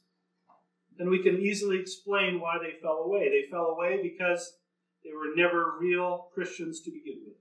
Then 0.97 1.09
we 1.09 1.23
can 1.23 1.39
easily 1.39 1.79
explain 1.79 2.39
why 2.39 2.57
they 2.61 2.79
fell 2.81 3.03
away. 3.05 3.29
They 3.29 3.49
fell 3.49 3.67
away 3.67 3.99
because 4.01 4.57
they 5.03 5.11
were 5.11 5.35
never 5.35 5.73
real 5.79 6.29
Christians 6.33 6.81
to 6.81 6.91
begin 6.91 7.21
with. 7.25 7.37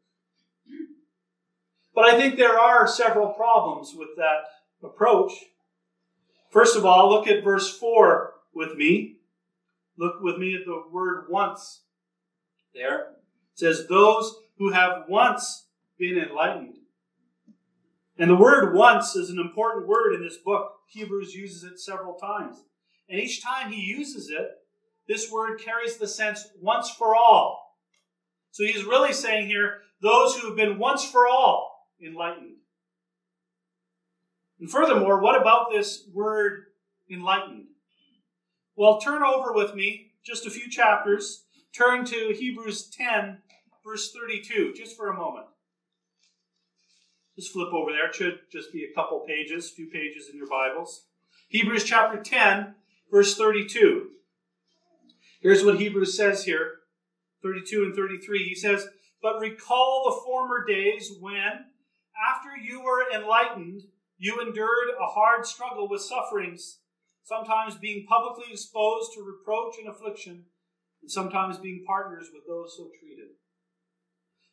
But 1.95 2.05
I 2.05 2.19
think 2.19 2.37
there 2.37 2.59
are 2.59 2.87
several 2.89 3.29
problems 3.29 3.95
with 3.97 4.09
that 4.17 4.45
approach. 4.83 5.33
First 6.51 6.77
of 6.77 6.85
all, 6.85 7.11
look 7.11 7.27
at 7.27 7.45
verse 7.45 7.77
4 7.79 8.33
with 8.55 8.77
me. 8.77 9.17
Look 9.99 10.21
with 10.21 10.39
me 10.39 10.55
at 10.55 10.65
the 10.65 10.83
word 10.91 11.27
once 11.29 11.83
there. 12.75 13.01
It 13.01 13.59
says, 13.59 13.87
Those 13.89 14.35
who 14.59 14.71
have 14.71 15.05
once 15.09 15.67
been 15.99 16.19
enlightened. 16.19 16.77
And 18.19 18.31
the 18.31 18.37
word 18.37 18.75
once 18.75 19.17
is 19.17 19.31
an 19.31 19.39
important 19.39 19.87
word 19.87 20.15
in 20.15 20.23
this 20.23 20.39
book. 20.39 20.73
Hebrews 20.89 21.35
uses 21.35 21.65
it 21.65 21.79
several 21.79 22.15
times. 22.15 22.57
And 23.09 23.21
each 23.21 23.43
time 23.43 23.71
he 23.73 23.81
uses 23.81 24.31
it, 24.31 24.49
this 25.09 25.31
word 25.31 25.61
carries 25.61 25.97
the 25.97 26.07
sense 26.07 26.49
once 26.61 26.91
for 26.91 27.15
all. 27.15 27.77
So 28.51 28.65
he's 28.65 28.85
really 28.85 29.13
saying 29.13 29.47
here, 29.47 29.79
those 30.01 30.37
who 30.37 30.49
have 30.49 30.57
been 30.57 30.79
once 30.79 31.05
for 31.05 31.27
all 31.27 31.72
enlightened. 32.05 32.57
And 34.61 34.71
furthermore, 34.71 35.21
what 35.21 35.41
about 35.41 35.71
this 35.71 36.05
word 36.13 36.67
enlightened? 37.11 37.67
Well, 38.77 39.01
turn 39.01 39.23
over 39.23 39.53
with 39.53 39.75
me 39.75 40.13
just 40.25 40.47
a 40.47 40.51
few 40.51 40.71
chapters. 40.71 41.45
Turn 41.73 42.05
to 42.07 42.35
Hebrews 42.39 42.89
10, 42.91 43.39
verse 43.85 44.13
32, 44.13 44.75
just 44.77 44.97
for 44.97 45.09
a 45.09 45.17
moment. 45.17 45.47
Just 47.37 47.53
flip 47.53 47.73
over 47.73 47.91
there. 47.91 48.09
It 48.09 48.15
should 48.15 48.41
just 48.51 48.73
be 48.73 48.85
a 48.85 48.95
couple 48.95 49.21
pages, 49.21 49.71
a 49.71 49.75
few 49.75 49.87
pages 49.89 50.29
in 50.31 50.37
your 50.37 50.49
Bibles. 50.49 51.07
Hebrews 51.49 51.85
chapter 51.85 52.23
10, 52.23 52.75
verse 53.11 53.37
32. 53.37 54.11
Here's 55.41 55.65
what 55.65 55.81
Hebrews 55.81 56.17
says 56.17 56.45
here 56.45 56.81
32 57.43 57.83
and 57.83 57.95
33. 57.95 58.45
He 58.45 58.55
says, 58.55 58.87
But 59.21 59.41
recall 59.41 60.05
the 60.05 60.25
former 60.25 60.65
days 60.65 61.13
when, 61.21 61.67
after 62.23 62.57
you 62.57 62.83
were 62.83 63.05
enlightened, 63.15 63.83
you 64.19 64.41
endured 64.41 64.91
a 65.01 65.07
hard 65.07 65.47
struggle 65.47 65.89
with 65.89 66.01
sufferings, 66.01 66.79
sometimes 67.25 67.75
being 67.75 68.07
publicly 68.07 68.53
exposed 68.53 69.13
to 69.15 69.23
reproach 69.23 69.75
and 69.79 69.89
affliction, 69.89 70.45
and 71.01 71.11
sometimes 71.11 71.59
being 71.59 71.85
partners 71.87 72.29
with 72.33 72.45
those 72.47 72.75
so 72.77 72.91
treated. 73.01 73.31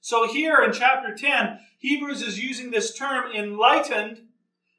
So, 0.02 0.28
here 0.28 0.64
in 0.64 0.72
chapter 0.72 1.14
10, 1.14 1.60
Hebrews 1.80 2.22
is 2.22 2.44
using 2.44 2.72
this 2.72 2.98
term 2.98 3.32
enlightened 3.32 4.22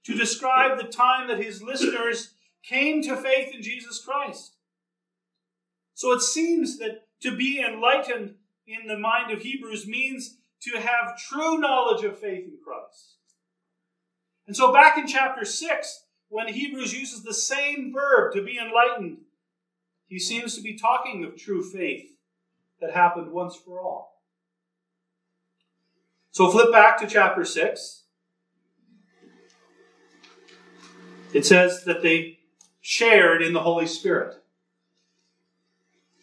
to 0.05 0.17
describe 0.17 0.79
the 0.79 0.89
time 0.89 1.29
that 1.29 1.43
his 1.43 1.63
listeners 1.63 2.35
came 2.65 3.03
to 3.03 3.17
faith 3.17 3.55
in 3.55 3.63
Jesus 3.63 4.03
Christ. 4.03 4.57
So, 5.95 6.13
it 6.13 6.23
seems 6.23 6.79
that 6.79 7.03
to 7.21 7.37
be 7.37 7.61
enlightened 7.61 8.37
in 8.67 8.87
the 8.87 8.99
mind 8.99 9.31
of 9.31 9.43
Hebrews 9.43 9.87
means 9.87 10.39
to 10.63 10.81
have 10.81 11.19
true 11.19 11.59
knowledge 11.59 12.05
of 12.05 12.19
faith 12.19 12.45
in 12.45 12.59
Christ. 12.63 13.17
And 14.47 14.57
so, 14.57 14.73
back 14.73 14.99
in 14.99 15.07
chapter 15.07 15.45
6, 15.45 16.05
when 16.29 16.49
Hebrews 16.49 16.93
uses 16.93 17.23
the 17.23 17.35
same 17.35 17.93
verb 17.93 18.33
to 18.35 18.43
be 18.43 18.59
enlightened, 18.59 19.19
he 20.07 20.19
seems 20.19 20.57
to 20.57 20.63
be 20.63 20.77
talking 20.77 21.25
of 21.25 21.37
true 21.37 21.63
faith 21.63 22.11
that 22.81 22.93
happened 22.93 23.33
once 23.33 23.55
for 23.57 23.81
all. 23.81 24.23
So, 26.33 26.51
flip 26.51 26.73
back 26.73 26.99
to 27.01 27.07
chapter 27.07 27.45
6. 27.45 28.05
It 31.33 31.47
says 31.47 31.85
that 31.85 32.03
they 32.03 32.39
shared 32.81 33.43
in 33.43 33.53
the 33.53 33.61
Holy 33.61 33.87
Spirit. 33.87 34.37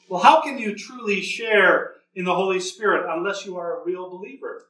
Well, 0.10 0.22
how 0.22 0.42
can 0.42 0.58
you 0.58 0.76
truly 0.76 1.22
share 1.22 1.94
in 2.18 2.26
the 2.26 2.34
Holy 2.34 2.60
Spirit 2.60 3.06
unless 3.08 3.46
you 3.46 3.58
are 3.58 3.80
a 3.80 3.86
real 3.86 4.10
believer, 4.10 4.66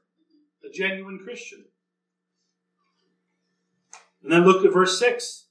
a 0.65 0.69
genuine 0.69 1.17
Christian? 1.23 1.63
And 4.21 4.29
then 4.29 4.43
look 4.43 4.65
at 4.65 4.73
verse 4.73 4.99
6. 4.99 5.45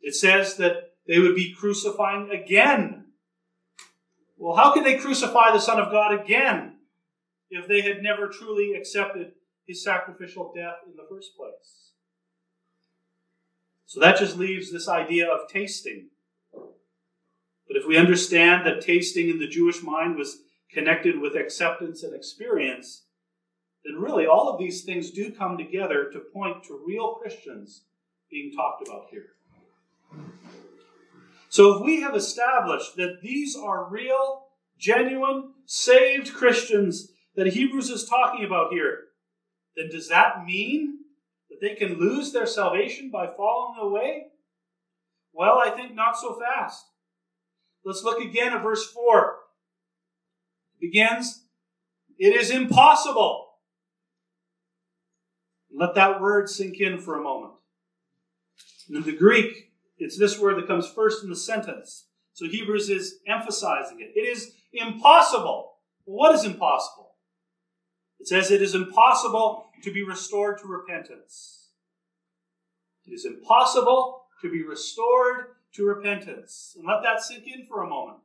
It 0.00 0.14
says 0.14 0.56
that 0.56 0.92
they 1.06 1.18
would 1.18 1.36
be 1.36 1.54
crucifying 1.54 2.30
again. 2.30 3.08
Well, 4.38 4.56
how 4.56 4.72
could 4.72 4.86
they 4.86 4.96
crucify 4.96 5.52
the 5.52 5.60
Son 5.60 5.78
of 5.78 5.92
God 5.92 6.18
again 6.18 6.78
if 7.50 7.68
they 7.68 7.82
had 7.82 8.02
never 8.02 8.28
truly 8.28 8.72
accepted 8.72 9.32
his 9.66 9.84
sacrificial 9.84 10.50
death 10.56 10.78
in 10.86 10.96
the 10.96 11.06
first 11.10 11.36
place? 11.36 11.90
So 13.84 14.00
that 14.00 14.18
just 14.18 14.38
leaves 14.38 14.72
this 14.72 14.88
idea 14.88 15.28
of 15.28 15.46
tasting. 15.46 16.08
But 16.54 17.76
if 17.76 17.86
we 17.86 17.98
understand 17.98 18.64
that 18.64 18.80
tasting 18.80 19.28
in 19.28 19.38
the 19.38 19.46
Jewish 19.46 19.82
mind 19.82 20.16
was 20.16 20.38
connected 20.74 21.18
with 21.20 21.36
acceptance 21.36 22.02
and 22.02 22.14
experience, 22.14 23.04
then 23.84 24.00
really 24.00 24.26
all 24.26 24.48
of 24.48 24.58
these 24.58 24.82
things 24.82 25.10
do 25.10 25.30
come 25.30 25.56
together 25.56 26.10
to 26.12 26.18
point 26.18 26.64
to 26.64 26.82
real 26.86 27.14
Christians 27.14 27.84
being 28.30 28.52
talked 28.52 28.86
about 28.86 29.06
here. 29.10 29.30
So 31.48 31.76
if 31.76 31.84
we 31.84 32.00
have 32.00 32.16
established 32.16 32.96
that 32.96 33.20
these 33.22 33.56
are 33.56 33.88
real, 33.88 34.46
genuine, 34.78 35.52
saved 35.66 36.34
Christians 36.34 37.12
that 37.36 37.46
Hebrews 37.46 37.90
is 37.90 38.08
talking 38.08 38.44
about 38.44 38.72
here, 38.72 38.98
then 39.76 39.88
does 39.90 40.08
that 40.08 40.44
mean 40.44 40.98
that 41.50 41.60
they 41.60 41.74
can 41.74 41.98
lose 41.98 42.32
their 42.32 42.46
salvation 42.46 43.10
by 43.10 43.28
falling 43.28 43.78
away? 43.80 44.26
Well, 45.32 45.58
I 45.64 45.70
think 45.70 45.94
not 45.94 46.16
so 46.16 46.38
fast. 46.38 46.84
Let's 47.84 48.02
look 48.02 48.20
again 48.20 48.52
at 48.52 48.62
verse 48.62 48.90
4. 48.90 49.36
Begins, 50.84 51.44
It 52.18 52.36
is 52.36 52.50
impossible. 52.50 53.46
Let 55.74 55.94
that 55.94 56.20
word 56.20 56.50
sink 56.50 56.78
in 56.78 56.98
for 56.98 57.18
a 57.18 57.22
moment. 57.22 57.54
In 58.90 59.02
the 59.02 59.16
Greek, 59.16 59.72
it's 59.96 60.18
this 60.18 60.38
word 60.38 60.58
that 60.58 60.66
comes 60.66 60.86
first 60.86 61.24
in 61.24 61.30
the 61.30 61.36
sentence. 61.36 62.04
So 62.34 62.44
Hebrews 62.46 62.90
is 62.90 63.20
emphasizing 63.26 64.00
it. 64.00 64.12
It 64.14 64.28
is 64.28 64.52
impossible. 64.74 65.72
Well, 66.04 66.16
what 66.18 66.34
is 66.34 66.44
impossible? 66.44 67.12
It 68.20 68.28
says 68.28 68.50
it 68.50 68.60
is 68.60 68.74
impossible 68.74 69.70
to 69.84 69.90
be 69.90 70.02
restored 70.02 70.58
to 70.58 70.66
repentance. 70.66 71.70
It 73.06 73.14
is 73.14 73.24
impossible 73.24 74.24
to 74.42 74.50
be 74.50 74.62
restored 74.62 75.46
to 75.76 75.86
repentance. 75.86 76.74
And 76.76 76.86
let 76.86 77.02
that 77.04 77.22
sink 77.22 77.46
in 77.46 77.64
for 77.64 77.82
a 77.82 77.88
moment. 77.88 78.18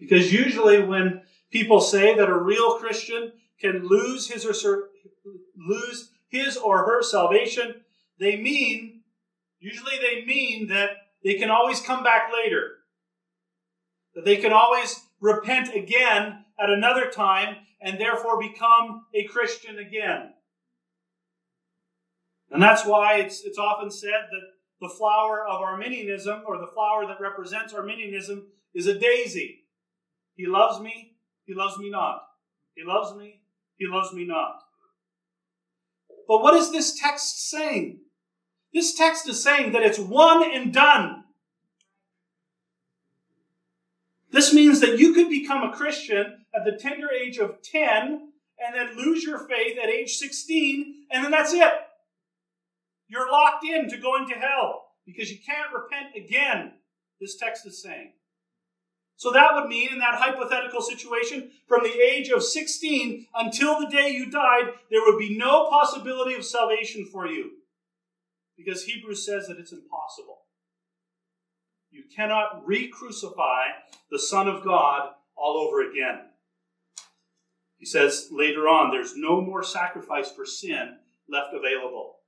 Because 0.00 0.32
usually 0.32 0.82
when 0.82 1.22
people 1.52 1.80
say 1.80 2.14
that 2.16 2.28
a 2.28 2.36
real 2.36 2.78
Christian 2.78 3.32
can 3.60 3.86
lose 3.86 4.28
his 4.28 4.44
or 4.46 4.88
lose 5.56 6.10
his 6.28 6.56
or 6.56 6.78
her 6.78 7.02
salvation, 7.02 7.82
they 8.18 8.36
mean 8.36 9.02
usually 9.60 9.98
they 10.00 10.24
mean 10.24 10.68
that 10.68 10.90
they 11.22 11.34
can 11.34 11.50
always 11.50 11.80
come 11.80 12.02
back 12.02 12.32
later. 12.32 12.78
That 14.14 14.24
they 14.24 14.38
can 14.38 14.52
always 14.52 15.04
repent 15.20 15.74
again 15.74 16.44
at 16.58 16.70
another 16.70 17.10
time 17.10 17.56
and 17.80 18.00
therefore 18.00 18.40
become 18.40 19.06
a 19.14 19.24
Christian 19.24 19.78
again. 19.78 20.32
And 22.50 22.62
that's 22.62 22.84
why 22.84 23.18
it's, 23.18 23.44
it's 23.44 23.58
often 23.58 23.90
said 23.90 24.28
that 24.30 24.42
the 24.80 24.88
flower 24.88 25.46
of 25.46 25.60
Arminianism, 25.60 26.42
or 26.46 26.58
the 26.58 26.66
flower 26.66 27.06
that 27.06 27.20
represents 27.20 27.72
Arminianism, 27.72 28.46
is 28.74 28.86
a 28.86 28.98
daisy. 28.98 29.59
He 30.36 30.46
loves 30.46 30.80
me, 30.80 31.16
he 31.44 31.54
loves 31.54 31.78
me 31.78 31.90
not. 31.90 32.22
He 32.74 32.82
loves 32.84 33.16
me, 33.16 33.40
he 33.76 33.86
loves 33.86 34.12
me 34.12 34.24
not. 34.26 34.60
But 36.28 36.42
what 36.42 36.54
is 36.54 36.70
this 36.70 36.98
text 36.98 37.50
saying? 37.50 38.00
This 38.72 38.94
text 38.94 39.28
is 39.28 39.42
saying 39.42 39.72
that 39.72 39.82
it's 39.82 39.98
one 39.98 40.48
and 40.48 40.72
done. 40.72 41.24
This 44.30 44.54
means 44.54 44.80
that 44.80 44.98
you 44.98 45.12
could 45.12 45.28
become 45.28 45.62
a 45.64 45.72
Christian 45.72 46.44
at 46.54 46.64
the 46.64 46.78
tender 46.78 47.08
age 47.10 47.38
of 47.38 47.62
10 47.62 48.28
and 48.60 48.74
then 48.74 48.96
lose 48.96 49.24
your 49.24 49.38
faith 49.48 49.76
at 49.82 49.88
age 49.88 50.16
16, 50.16 51.06
and 51.10 51.24
then 51.24 51.30
that's 51.30 51.52
it. 51.52 51.72
You're 53.08 53.30
locked 53.30 53.64
in 53.64 53.88
to 53.88 53.96
going 53.96 54.28
to 54.28 54.34
hell 54.34 54.84
because 55.04 55.30
you 55.30 55.38
can't 55.44 55.72
repent 55.74 56.14
again, 56.14 56.74
this 57.20 57.36
text 57.36 57.66
is 57.66 57.82
saying. 57.82 58.12
So 59.20 59.30
that 59.32 59.50
would 59.54 59.68
mean, 59.68 59.92
in 59.92 59.98
that 59.98 60.14
hypothetical 60.14 60.80
situation, 60.80 61.50
from 61.66 61.82
the 61.82 61.92
age 61.92 62.30
of 62.30 62.42
16 62.42 63.26
until 63.34 63.78
the 63.78 63.86
day 63.86 64.08
you 64.08 64.30
died, 64.30 64.72
there 64.90 65.02
would 65.04 65.18
be 65.18 65.36
no 65.36 65.68
possibility 65.68 66.32
of 66.32 66.42
salvation 66.42 67.04
for 67.04 67.26
you. 67.26 67.50
Because 68.56 68.84
Hebrews 68.84 69.26
says 69.26 69.46
that 69.46 69.58
it's 69.58 69.72
impossible. 69.72 70.38
You 71.90 72.04
cannot 72.16 72.66
re 72.66 72.88
crucify 72.88 73.64
the 74.10 74.18
Son 74.18 74.48
of 74.48 74.64
God 74.64 75.10
all 75.36 75.58
over 75.58 75.90
again. 75.90 76.20
He 77.76 77.84
says 77.84 78.28
later 78.32 78.68
on, 78.68 78.90
there's 78.90 79.18
no 79.18 79.42
more 79.42 79.62
sacrifice 79.62 80.32
for 80.32 80.46
sin 80.46 80.96
left 81.28 81.52
available. 81.52 82.20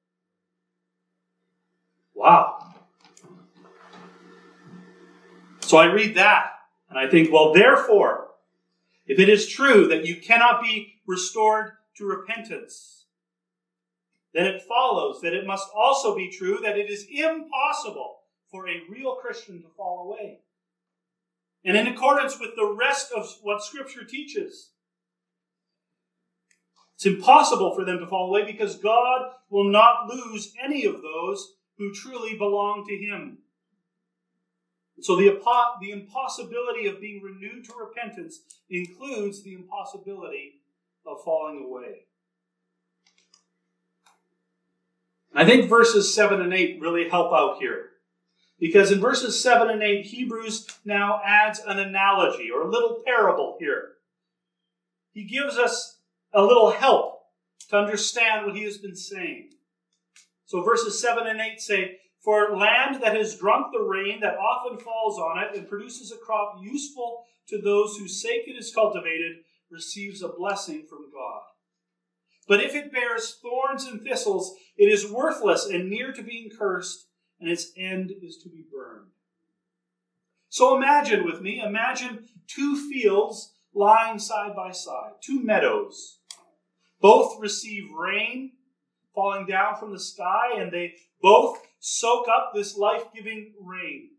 Wow. 2.14 2.74
So 5.62 5.78
I 5.78 5.86
read 5.86 6.16
that 6.16 6.51
and 6.92 6.98
I 6.98 7.08
think, 7.08 7.32
well, 7.32 7.54
therefore, 7.54 8.32
if 9.06 9.18
it 9.18 9.30
is 9.30 9.48
true 9.48 9.88
that 9.88 10.04
you 10.04 10.16
cannot 10.16 10.62
be 10.62 10.96
restored 11.06 11.72
to 11.96 12.04
repentance, 12.04 13.06
then 14.34 14.44
it 14.44 14.60
follows 14.60 15.22
that 15.22 15.32
it 15.32 15.46
must 15.46 15.68
also 15.74 16.14
be 16.14 16.28
true 16.28 16.60
that 16.62 16.76
it 16.76 16.90
is 16.90 17.06
impossible 17.10 18.18
for 18.50 18.68
a 18.68 18.82
real 18.90 19.14
Christian 19.14 19.62
to 19.62 19.68
fall 19.74 20.06
away. 20.06 20.40
And 21.64 21.78
in 21.78 21.86
accordance 21.86 22.38
with 22.38 22.56
the 22.56 22.76
rest 22.78 23.10
of 23.10 23.26
what 23.40 23.64
Scripture 23.64 24.04
teaches, 24.04 24.72
it's 26.94 27.06
impossible 27.06 27.74
for 27.74 27.86
them 27.86 28.00
to 28.00 28.06
fall 28.06 28.28
away 28.28 28.44
because 28.44 28.76
God 28.76 29.30
will 29.48 29.70
not 29.70 30.10
lose 30.10 30.52
any 30.62 30.84
of 30.84 31.00
those 31.00 31.54
who 31.78 31.94
truly 31.94 32.36
belong 32.36 32.84
to 32.86 32.94
Him. 32.94 33.38
So 35.02 35.16
the, 35.16 35.40
the 35.80 35.90
impossibility 35.90 36.86
of 36.86 37.00
being 37.00 37.22
renewed 37.22 37.64
to 37.64 37.74
repentance 37.74 38.40
includes 38.70 39.42
the 39.42 39.52
impossibility 39.52 40.60
of 41.04 41.22
falling 41.24 41.64
away. 41.64 42.06
I 45.34 45.44
think 45.44 45.68
verses 45.68 46.14
7 46.14 46.40
and 46.40 46.54
8 46.54 46.80
really 46.80 47.08
help 47.08 47.32
out 47.32 47.58
here. 47.58 47.88
Because 48.60 48.92
in 48.92 49.00
verses 49.00 49.42
7 49.42 49.70
and 49.70 49.82
8, 49.82 50.06
Hebrews 50.06 50.68
now 50.84 51.20
adds 51.24 51.60
an 51.66 51.80
analogy 51.80 52.48
or 52.54 52.62
a 52.62 52.70
little 52.70 53.02
parable 53.04 53.56
here. 53.58 53.94
He 55.10 55.24
gives 55.24 55.58
us 55.58 55.98
a 56.32 56.42
little 56.42 56.70
help 56.70 57.22
to 57.70 57.76
understand 57.76 58.46
what 58.46 58.54
he 58.54 58.62
has 58.62 58.78
been 58.78 58.94
saying. 58.94 59.50
So 60.44 60.62
verses 60.62 61.00
7 61.00 61.26
and 61.26 61.40
8 61.40 61.60
say, 61.60 61.98
For 62.22 62.56
land 62.56 63.02
that 63.02 63.16
has 63.16 63.36
drunk 63.36 63.72
the 63.72 63.82
rain 63.82 64.20
that 64.20 64.38
often 64.38 64.78
falls 64.78 65.18
on 65.18 65.42
it 65.42 65.56
and 65.56 65.68
produces 65.68 66.12
a 66.12 66.16
crop 66.16 66.58
useful 66.62 67.24
to 67.48 67.60
those 67.60 67.96
whose 67.96 68.22
sake 68.22 68.42
it 68.46 68.56
is 68.56 68.72
cultivated 68.72 69.38
receives 69.70 70.22
a 70.22 70.28
blessing 70.28 70.86
from 70.88 71.10
God. 71.12 71.42
But 72.46 72.62
if 72.62 72.74
it 72.74 72.92
bears 72.92 73.38
thorns 73.42 73.84
and 73.84 74.02
thistles, 74.02 74.54
it 74.76 74.86
is 74.86 75.10
worthless 75.10 75.66
and 75.66 75.90
near 75.90 76.12
to 76.12 76.22
being 76.22 76.50
cursed, 76.56 77.06
and 77.40 77.50
its 77.50 77.72
end 77.76 78.12
is 78.22 78.36
to 78.38 78.48
be 78.48 78.64
burned. 78.72 79.08
So 80.48 80.76
imagine 80.76 81.24
with 81.24 81.40
me, 81.40 81.60
imagine 81.60 82.28
two 82.46 82.76
fields 82.90 83.54
lying 83.74 84.18
side 84.18 84.54
by 84.54 84.70
side, 84.70 85.12
two 85.20 85.42
meadows. 85.42 86.18
Both 87.00 87.40
receive 87.40 87.90
rain 87.92 88.52
falling 89.14 89.46
down 89.46 89.76
from 89.76 89.92
the 89.92 89.98
sky, 89.98 90.54
and 90.56 90.70
they 90.70 90.94
both 91.20 91.58
soak 91.84 92.28
up 92.28 92.52
this 92.54 92.76
life 92.76 93.02
giving 93.12 93.52
rain. 93.60 94.10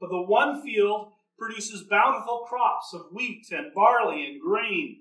But 0.00 0.10
the 0.10 0.22
one 0.22 0.62
field 0.62 1.10
produces 1.36 1.82
bountiful 1.82 2.46
crops 2.48 2.94
of 2.94 3.06
wheat 3.12 3.46
and 3.50 3.74
barley 3.74 4.24
and 4.24 4.40
grain, 4.40 5.00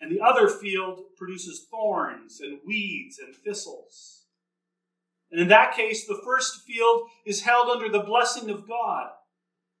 and 0.00 0.10
the 0.12 0.20
other 0.20 0.48
field 0.48 1.00
produces 1.16 1.66
thorns 1.68 2.40
and 2.40 2.60
weeds 2.64 3.18
and 3.18 3.34
thistles. 3.34 4.26
And 5.32 5.40
in 5.40 5.48
that 5.48 5.74
case, 5.74 6.06
the 6.06 6.20
first 6.24 6.62
field 6.64 7.08
is 7.26 7.42
held 7.42 7.68
under 7.68 7.88
the 7.88 8.06
blessing 8.06 8.48
of 8.48 8.68
God, 8.68 9.08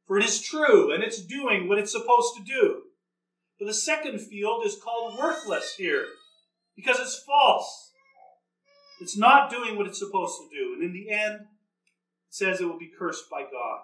for 0.04 0.18
it 0.18 0.24
is 0.24 0.42
true 0.42 0.92
and 0.92 1.04
it's 1.04 1.24
doing 1.24 1.68
what 1.68 1.78
it's 1.78 1.92
supposed 1.92 2.34
to 2.36 2.42
do. 2.42 2.82
But 3.60 3.66
the 3.66 3.74
second 3.74 4.18
field 4.20 4.66
is 4.66 4.76
called 4.82 5.16
worthless 5.16 5.76
here 5.76 6.06
because 6.74 6.98
it's 6.98 7.22
false. 7.24 7.92
It's 9.00 9.16
not 9.16 9.50
doing 9.50 9.76
what 9.76 9.86
it's 9.86 9.98
supposed 9.98 10.38
to 10.38 10.48
do. 10.56 10.74
And 10.74 10.82
in 10.82 10.92
the 10.92 11.10
end, 11.10 11.40
it 11.40 11.46
says 12.30 12.60
it 12.60 12.64
will 12.64 12.78
be 12.78 12.90
cursed 12.98 13.30
by 13.30 13.42
God. 13.42 13.80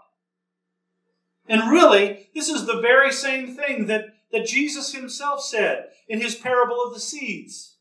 And 1.47 1.71
really, 1.71 2.29
this 2.35 2.49
is 2.49 2.67
the 2.67 2.81
very 2.81 3.13
same 3.13 3.55
thing 3.55 3.87
that, 3.87 4.07
that 4.33 4.47
Jesus 4.47 4.93
himself 4.93 5.43
said 5.43 5.89
in 6.09 6.21
his 6.21 6.35
parable 6.35 6.83
of 6.83 6.95
the 6.95 7.01
seeds. 7.01 7.77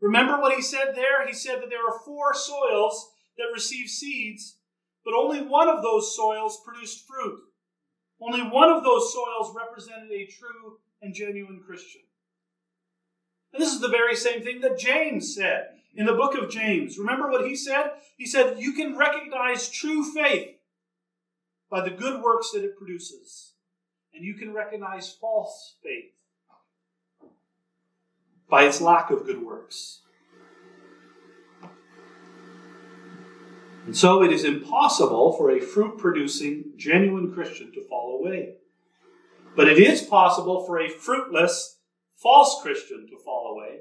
Remember 0.00 0.40
what 0.40 0.54
he 0.54 0.62
said 0.62 0.94
there? 0.94 1.26
He 1.26 1.32
said 1.32 1.60
that 1.60 1.70
there 1.70 1.86
are 1.86 2.00
four 2.04 2.34
soils 2.34 3.10
that 3.36 3.52
receive 3.52 3.88
seeds, 3.88 4.58
but 5.04 5.14
only 5.14 5.40
one 5.40 5.68
of 5.68 5.82
those 5.82 6.14
soils 6.14 6.60
produced 6.64 7.06
fruit. 7.06 7.40
Only 8.20 8.42
one 8.42 8.70
of 8.70 8.84
those 8.84 9.12
soils 9.12 9.54
represented 9.56 10.10
a 10.10 10.26
true 10.26 10.78
and 11.00 11.14
genuine 11.14 11.62
Christian. 11.64 12.02
And 13.52 13.62
this 13.62 13.72
is 13.72 13.80
the 13.80 13.88
very 13.88 14.16
same 14.16 14.42
thing 14.42 14.60
that 14.60 14.78
James 14.78 15.34
said 15.34 15.68
in 15.98 16.06
the 16.06 16.14
book 16.14 16.38
of 16.38 16.48
James. 16.48 16.96
Remember 16.96 17.28
what 17.28 17.46
he 17.46 17.56
said? 17.56 17.90
He 18.16 18.24
said, 18.24 18.60
You 18.60 18.72
can 18.72 18.96
recognize 18.96 19.68
true 19.68 20.04
faith 20.04 20.56
by 21.68 21.82
the 21.82 21.90
good 21.90 22.22
works 22.22 22.52
that 22.52 22.64
it 22.64 22.78
produces, 22.78 23.52
and 24.14 24.24
you 24.24 24.34
can 24.34 24.54
recognize 24.54 25.12
false 25.12 25.74
faith 25.82 26.12
by 28.48 28.62
its 28.62 28.80
lack 28.80 29.10
of 29.10 29.26
good 29.26 29.44
works. 29.44 30.02
And 33.84 33.96
so 33.96 34.22
it 34.22 34.32
is 34.32 34.44
impossible 34.44 35.32
for 35.32 35.50
a 35.50 35.60
fruit 35.60 35.98
producing, 35.98 36.74
genuine 36.76 37.32
Christian 37.32 37.72
to 37.72 37.84
fall 37.88 38.20
away. 38.20 38.54
But 39.56 39.68
it 39.68 39.78
is 39.78 40.02
possible 40.02 40.64
for 40.64 40.78
a 40.78 40.88
fruitless, 40.88 41.78
false 42.16 42.62
Christian 42.62 43.08
to 43.08 43.18
fall 43.18 43.56
away. 43.56 43.80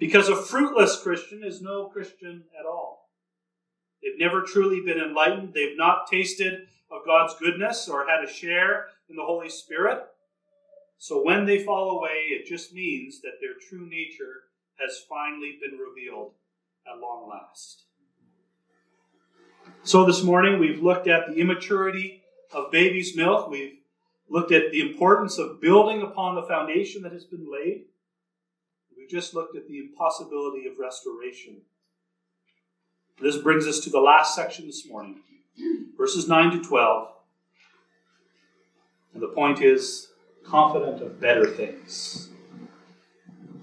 Because 0.00 0.30
a 0.30 0.34
fruitless 0.34 1.00
Christian 1.02 1.44
is 1.44 1.60
no 1.60 1.84
Christian 1.84 2.44
at 2.58 2.64
all. 2.64 3.10
They've 4.02 4.18
never 4.18 4.40
truly 4.40 4.80
been 4.80 4.98
enlightened. 4.98 5.52
They've 5.52 5.76
not 5.76 6.10
tasted 6.10 6.68
of 6.90 7.04
God's 7.04 7.34
goodness 7.38 7.86
or 7.86 8.08
had 8.08 8.24
a 8.24 8.32
share 8.32 8.86
in 9.10 9.16
the 9.16 9.22
Holy 9.22 9.50
Spirit. 9.50 10.02
So 10.96 11.22
when 11.22 11.44
they 11.44 11.62
fall 11.62 11.98
away, 11.98 12.28
it 12.30 12.46
just 12.46 12.72
means 12.72 13.20
that 13.20 13.40
their 13.42 13.52
true 13.68 13.86
nature 13.86 14.44
has 14.78 15.04
finally 15.06 15.58
been 15.60 15.78
revealed 15.78 16.32
at 16.86 16.98
long 16.98 17.28
last. 17.28 17.84
So 19.82 20.06
this 20.06 20.22
morning 20.22 20.58
we've 20.58 20.82
looked 20.82 21.08
at 21.08 21.26
the 21.28 21.34
immaturity 21.34 22.22
of 22.52 22.72
baby's 22.72 23.14
milk. 23.14 23.50
We've 23.50 23.76
looked 24.30 24.52
at 24.52 24.72
the 24.72 24.80
importance 24.80 25.36
of 25.36 25.60
building 25.60 26.00
upon 26.00 26.36
the 26.36 26.42
foundation 26.42 27.02
that 27.02 27.12
has 27.12 27.24
been 27.24 27.46
laid. 27.52 27.84
Just 29.10 29.34
looked 29.34 29.56
at 29.56 29.66
the 29.66 29.78
impossibility 29.78 30.68
of 30.68 30.78
restoration. 30.78 31.62
This 33.20 33.36
brings 33.36 33.66
us 33.66 33.80
to 33.80 33.90
the 33.90 33.98
last 33.98 34.36
section 34.36 34.66
this 34.66 34.88
morning, 34.88 35.16
verses 35.98 36.28
9 36.28 36.52
to 36.52 36.62
12. 36.62 37.08
And 39.12 39.20
the 39.20 39.26
point 39.26 39.62
is 39.62 40.12
confident 40.44 41.02
of 41.02 41.20
better 41.20 41.44
things. 41.44 42.28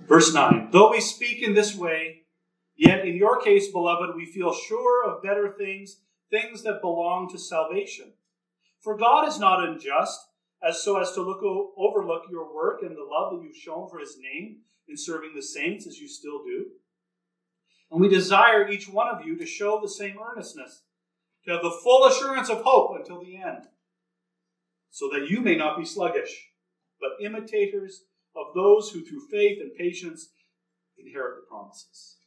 Verse 0.05 0.33
9 0.33 0.67
Though 0.71 0.91
we 0.91 0.99
speak 0.99 1.41
in 1.41 1.53
this 1.53 1.73
way, 1.73 2.23
yet 2.75 3.07
in 3.07 3.15
your 3.15 3.39
case, 3.39 3.71
beloved, 3.71 4.17
we 4.17 4.25
feel 4.25 4.53
sure 4.53 5.09
of 5.09 5.23
better 5.23 5.55
things, 5.57 6.01
things 6.29 6.63
that 6.63 6.81
belong 6.81 7.29
to 7.29 7.39
salvation. 7.39 8.11
For 8.81 8.97
God 8.97 9.25
is 9.29 9.39
not 9.39 9.65
unjust, 9.65 10.26
as 10.63 10.83
so 10.83 10.99
as 10.99 11.11
to 11.13 11.21
look 11.21 11.43
overlook 11.77 12.23
your 12.29 12.53
work 12.53 12.81
and 12.81 12.95
the 12.95 13.03
love 13.03 13.33
that 13.33 13.43
you've 13.43 13.55
shown 13.55 13.89
for 13.89 13.99
his 13.99 14.17
name 14.19 14.57
in 14.87 14.97
serving 14.97 15.33
the 15.35 15.41
saints 15.41 15.85
as 15.87 15.97
you 15.97 16.07
still 16.07 16.43
do. 16.43 16.65
And 17.91 18.01
we 18.01 18.09
desire 18.09 18.67
each 18.67 18.89
one 18.89 19.07
of 19.07 19.25
you 19.25 19.37
to 19.37 19.45
show 19.45 19.79
the 19.81 19.89
same 19.89 20.17
earnestness, 20.19 20.83
to 21.45 21.51
have 21.51 21.61
the 21.61 21.79
full 21.83 22.05
assurance 22.05 22.49
of 22.49 22.61
hope 22.61 22.97
until 22.97 23.21
the 23.21 23.37
end, 23.37 23.67
so 24.89 25.09
that 25.13 25.29
you 25.29 25.41
may 25.41 25.55
not 25.55 25.77
be 25.77 25.85
sluggish 25.85 26.47
but 26.99 27.23
imitators 27.23 28.03
of 28.35 28.53
those 28.55 28.89
who 28.89 29.03
through 29.03 29.27
faith 29.29 29.59
and 29.61 29.73
patience 29.75 30.29
inherit 30.97 31.37
the 31.37 31.47
promises. 31.47 32.17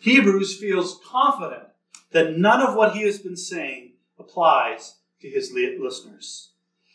Hebrews 0.00 0.58
feels 0.58 1.00
confident 1.06 1.64
that 2.12 2.36
none 2.36 2.62
of 2.62 2.74
what 2.74 2.94
he 2.94 3.02
has 3.02 3.18
been 3.18 3.36
saying 3.36 3.92
applies 4.18 4.96
to 5.20 5.28
his 5.28 5.52
listeners. 5.52 6.52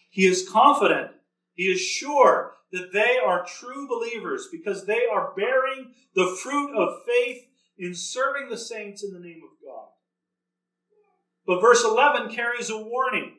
He 0.09 0.25
is 0.25 0.47
confident, 0.49 1.11
he 1.53 1.63
is 1.63 1.79
sure 1.79 2.53
that 2.71 2.91
they 2.91 3.17
are 3.23 3.45
true 3.45 3.87
believers 3.87 4.47
because 4.51 4.85
they 4.85 5.05
are 5.11 5.33
bearing 5.35 5.93
the 6.15 6.37
fruit 6.41 6.75
of 6.75 7.03
faith 7.05 7.47
in 7.77 7.93
serving 7.93 8.49
the 8.49 8.57
saints 8.57 9.03
in 9.03 9.13
the 9.13 9.19
name 9.19 9.41
of 9.43 9.65
God. 9.65 9.89
But 11.45 11.61
verse 11.61 11.83
11 11.83 12.33
carries 12.33 12.69
a 12.69 12.77
warning 12.77 13.33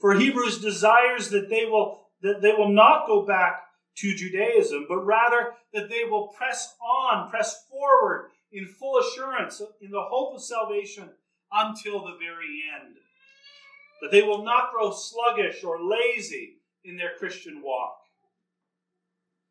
For 0.00 0.14
Hebrews 0.14 0.60
desires 0.60 1.30
that 1.30 1.48
they 1.48 1.64
will 1.64 2.02
that 2.22 2.40
they 2.40 2.52
will 2.52 2.72
not 2.72 3.06
go 3.06 3.24
back 3.26 3.62
to 3.96 4.14
Judaism, 4.14 4.86
but 4.88 5.04
rather 5.04 5.52
that 5.72 5.88
they 5.88 6.04
will 6.04 6.28
press 6.28 6.74
on, 6.80 7.30
press 7.30 7.66
forward 7.70 8.30
in 8.52 8.66
full 8.66 8.98
assurance 8.98 9.60
in 9.80 9.90
the 9.90 10.02
hope 10.02 10.34
of 10.34 10.42
salvation 10.42 11.10
until 11.52 12.04
the 12.04 12.16
very 12.18 12.62
end. 12.74 12.96
That 14.02 14.10
they 14.10 14.22
will 14.22 14.44
not 14.44 14.72
grow 14.72 14.92
sluggish 14.92 15.64
or 15.64 15.82
lazy 15.82 16.58
in 16.84 16.96
their 16.96 17.12
Christian 17.18 17.62
walk. 17.62 17.96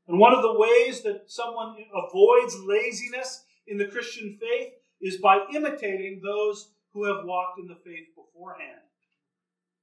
And 0.08 0.20
one 0.20 0.34
of 0.34 0.44
the 0.44 0.54
ways 0.54 1.02
that 1.02 1.24
someone 1.28 1.76
avoids 1.94 2.56
laziness 2.60 3.44
in 3.68 3.78
the 3.78 3.88
Christian 3.88 4.38
faith 4.40 4.74
is 5.02 5.18
by 5.18 5.40
imitating 5.54 6.22
those 6.24 6.70
who 6.94 7.06
have 7.06 7.26
walked 7.26 7.60
in 7.60 7.68
the 7.68 7.76
faith 7.76 8.08
beforehand. 8.16 8.82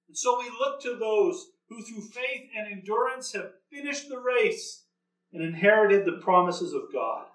And 0.09 0.17
so 0.17 0.39
we 0.39 0.51
look 0.61 0.81
to 0.83 0.97
those 0.97 1.49
who 1.69 1.83
through 1.83 2.03
faith 2.03 2.49
and 2.57 2.73
endurance 2.73 3.33
have 3.33 3.53
finished 3.71 4.09
the 4.09 4.19
race 4.19 4.85
and 5.33 5.43
inherited 5.43 6.05
the 6.05 6.21
promises 6.23 6.73
of 6.73 6.83
God. 6.93 7.27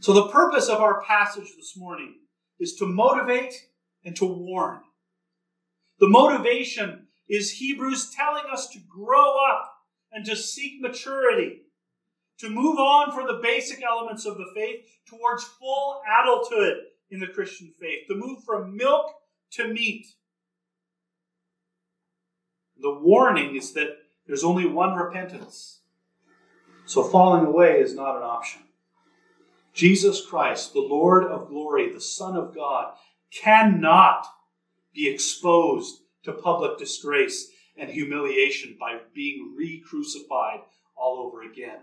So, 0.00 0.12
the 0.12 0.28
purpose 0.28 0.68
of 0.68 0.80
our 0.80 1.00
passage 1.02 1.54
this 1.56 1.76
morning 1.76 2.16
is 2.58 2.74
to 2.74 2.86
motivate 2.86 3.54
and 4.04 4.16
to 4.16 4.24
warn. 4.24 4.80
The 6.02 6.08
motivation 6.08 7.06
is 7.28 7.52
Hebrews 7.52 8.10
telling 8.10 8.42
us 8.52 8.66
to 8.70 8.80
grow 8.88 9.36
up 9.48 9.72
and 10.10 10.26
to 10.26 10.34
seek 10.34 10.80
maturity, 10.80 11.60
to 12.40 12.50
move 12.50 12.76
on 12.80 13.12
from 13.12 13.28
the 13.28 13.38
basic 13.40 13.84
elements 13.84 14.26
of 14.26 14.36
the 14.36 14.50
faith 14.52 14.80
towards 15.06 15.44
full 15.44 16.02
adulthood 16.20 16.78
in 17.12 17.20
the 17.20 17.28
Christian 17.28 17.72
faith, 17.80 18.08
to 18.08 18.16
move 18.16 18.42
from 18.42 18.76
milk 18.76 19.14
to 19.52 19.68
meat. 19.68 20.08
The 22.80 22.98
warning 22.98 23.54
is 23.54 23.72
that 23.74 23.98
there's 24.26 24.42
only 24.42 24.66
one 24.66 24.96
repentance. 24.96 25.82
So 26.84 27.04
falling 27.04 27.46
away 27.46 27.80
is 27.80 27.94
not 27.94 28.16
an 28.16 28.24
option. 28.24 28.62
Jesus 29.72 30.26
Christ, 30.26 30.72
the 30.72 30.80
Lord 30.80 31.22
of 31.22 31.46
glory, 31.46 31.92
the 31.92 32.00
Son 32.00 32.34
of 32.34 32.52
God, 32.52 32.92
cannot 33.32 34.26
be 34.94 35.08
exposed 35.08 36.02
to 36.24 36.32
public 36.32 36.78
disgrace 36.78 37.48
and 37.76 37.90
humiliation 37.90 38.76
by 38.78 38.98
being 39.14 39.54
re 39.56 39.82
crucified 39.86 40.60
all 40.96 41.18
over 41.18 41.42
again. 41.42 41.80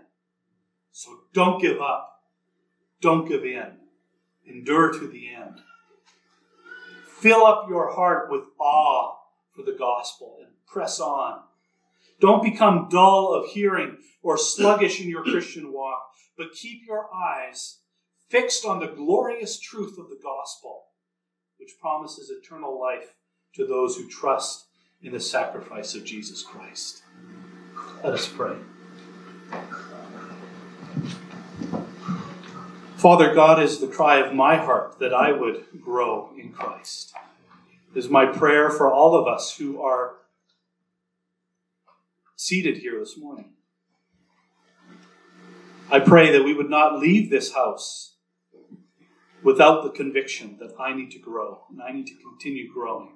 So 0.92 1.20
don't 1.32 1.60
give 1.60 1.80
up. 1.80 2.22
Don't 3.00 3.28
give 3.28 3.44
in. 3.44 3.72
Endure 4.46 4.92
to 4.92 5.06
the 5.06 5.34
end. 5.34 5.60
Fill 7.06 7.44
up 7.44 7.68
your 7.68 7.94
heart 7.94 8.30
with 8.30 8.44
awe 8.58 9.16
for 9.54 9.62
the 9.62 9.76
gospel 9.76 10.38
and 10.40 10.50
press 10.66 11.00
on. 11.00 11.40
Don't 12.20 12.42
become 12.42 12.88
dull 12.90 13.32
of 13.32 13.50
hearing 13.50 13.98
or 14.22 14.36
sluggish 14.36 15.00
in 15.00 15.08
your 15.08 15.24
Christian 15.24 15.72
walk, 15.72 16.02
but 16.36 16.52
keep 16.52 16.86
your 16.86 17.08
eyes 17.14 17.78
fixed 18.28 18.64
on 18.64 18.80
the 18.80 18.86
glorious 18.86 19.58
truth 19.58 19.98
of 19.98 20.08
the 20.08 20.18
gospel, 20.22 20.84
which 21.60 21.78
promises 21.78 22.30
eternal 22.30 22.80
life 22.80 23.14
to 23.54 23.66
those 23.66 23.96
who 23.96 24.08
trust 24.08 24.64
in 25.02 25.12
the 25.12 25.20
sacrifice 25.20 25.94
of 25.94 26.04
Jesus 26.04 26.42
Christ. 26.42 27.02
Let 28.02 28.14
us 28.14 28.26
pray. 28.26 28.56
Father 32.96 33.34
God 33.34 33.62
is 33.62 33.78
the 33.78 33.86
cry 33.86 34.18
of 34.18 34.34
my 34.34 34.56
heart 34.56 34.98
that 34.98 35.14
I 35.14 35.32
would 35.32 35.64
grow 35.80 36.30
in 36.38 36.52
Christ. 36.52 37.14
It 37.94 37.98
is 37.98 38.08
my 38.08 38.26
prayer 38.26 38.70
for 38.70 38.92
all 38.92 39.14
of 39.14 39.26
us 39.26 39.56
who 39.56 39.82
are 39.82 40.16
seated 42.36 42.78
here 42.78 42.98
this 42.98 43.16
morning. 43.16 43.52
I 45.90 45.98
pray 45.98 46.30
that 46.32 46.44
we 46.44 46.54
would 46.54 46.70
not 46.70 47.00
leave 47.00 47.30
this 47.30 47.54
house 47.54 48.09
without 49.42 49.82
the 49.82 49.90
conviction 49.90 50.56
that 50.60 50.74
I 50.78 50.94
need 50.94 51.10
to 51.12 51.18
grow 51.18 51.64
and 51.70 51.82
I 51.82 51.92
need 51.92 52.06
to 52.08 52.16
continue 52.16 52.72
growing. 52.72 53.14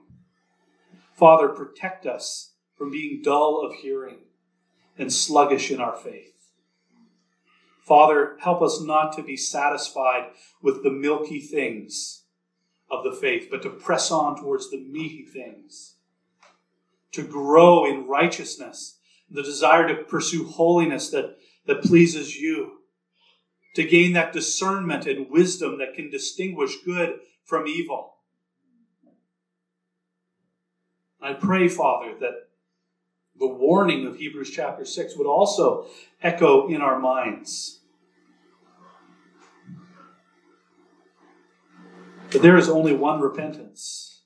Father, 1.14 1.48
protect 1.48 2.06
us 2.06 2.54
from 2.76 2.90
being 2.90 3.22
dull 3.22 3.60
of 3.64 3.74
hearing 3.74 4.18
and 4.98 5.12
sluggish 5.12 5.70
in 5.70 5.80
our 5.80 5.96
faith. 5.96 6.32
Father, 7.84 8.36
help 8.40 8.62
us 8.62 8.80
not 8.80 9.12
to 9.14 9.22
be 9.22 9.36
satisfied 9.36 10.30
with 10.62 10.82
the 10.82 10.90
milky 10.90 11.40
things 11.40 12.24
of 12.90 13.04
the 13.04 13.12
faith, 13.12 13.48
but 13.50 13.62
to 13.62 13.70
press 13.70 14.10
on 14.10 14.40
towards 14.40 14.70
the 14.70 14.80
meaty 14.80 15.22
things, 15.22 15.96
to 17.12 17.22
grow 17.22 17.84
in 17.84 18.06
righteousness, 18.06 18.98
the 19.30 19.42
desire 19.42 19.86
to 19.88 20.02
pursue 20.04 20.46
holiness 20.46 21.10
that, 21.10 21.36
that 21.66 21.82
pleases 21.82 22.36
you, 22.36 22.78
to 23.74 23.84
gain 23.84 24.12
that 24.12 24.32
discernment 24.32 25.06
and 25.06 25.30
wisdom 25.30 25.78
that 25.78 25.94
can 25.94 26.10
distinguish 26.10 26.76
good 26.84 27.18
from 27.44 27.66
evil. 27.66 28.14
I 31.20 31.32
pray, 31.32 31.68
Father, 31.68 32.14
that 32.20 32.48
the 33.38 33.46
warning 33.46 34.06
of 34.06 34.16
Hebrews 34.16 34.50
chapter 34.50 34.84
6 34.84 35.16
would 35.16 35.26
also 35.26 35.86
echo 36.22 36.68
in 36.68 36.80
our 36.80 36.98
minds. 36.98 37.80
But 42.30 42.42
there 42.42 42.56
is 42.56 42.68
only 42.68 42.94
one 42.94 43.20
repentance. 43.20 44.22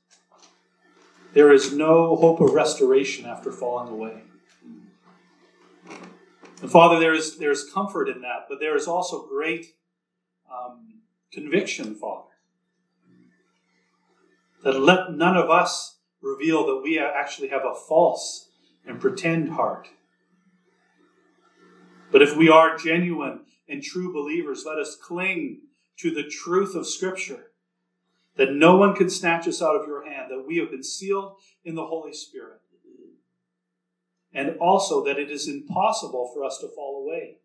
There 1.35 1.53
is 1.53 1.73
no 1.73 2.17
hope 2.17 2.41
of 2.41 2.53
restoration 2.53 3.27
after 3.27 3.53
falling 3.53 3.93
away. 3.93 4.23
And 6.61 6.71
Father, 6.71 6.99
there 6.99 7.15
is, 7.15 7.39
there 7.39 7.53
is 7.53 7.71
comfort 7.73 8.09
in 8.09 8.23
that, 8.23 8.47
but 8.49 8.59
there 8.59 8.77
is 8.77 8.89
also 8.89 9.27
great 9.29 9.75
um, 10.53 11.03
conviction, 11.33 11.95
Father. 11.95 12.25
That 14.65 14.81
let 14.81 15.13
none 15.13 15.37
of 15.37 15.51
us 15.51 15.99
reveal 16.21 16.67
that 16.67 16.83
we 16.83 16.99
actually 16.99 17.49
have 17.49 17.65
a 17.65 17.75
false 17.75 18.49
and 18.85 19.01
pretend 19.01 19.51
heart. 19.51 19.89
But 22.11 22.23
if 22.23 22.37
we 22.37 22.49
are 22.49 22.77
genuine 22.77 23.43
and 23.69 23.83
true 23.83 24.13
believers, 24.13 24.65
let 24.67 24.79
us 24.79 24.97
cling 24.97 25.61
to 25.99 26.11
the 26.11 26.25
truth 26.25 26.75
of 26.75 26.87
Scripture 26.87 27.53
that 28.37 28.53
no 28.53 28.77
one 28.77 28.95
can 28.95 29.11
snatch 29.11 29.47
us 29.47 29.61
out 29.61 29.77
of 29.77 29.87
your 29.87 30.09
hand, 30.09 30.31
that 30.31 30.45
we 30.47 30.57
have 30.59 30.71
been 30.71 30.83
sealed 30.83 31.37
in 31.65 31.75
the 31.75 31.87
Holy 31.87 32.13
Spirit 32.13 32.61
and 34.39 34.57
also 34.61 35.05
that 35.05 35.19
it 35.19 35.33
is 35.33 35.49
impossible 35.49 36.31
for 36.33 36.45
us 36.45 36.59
to 36.59 36.69
fall 36.69 37.05
away 37.05 37.39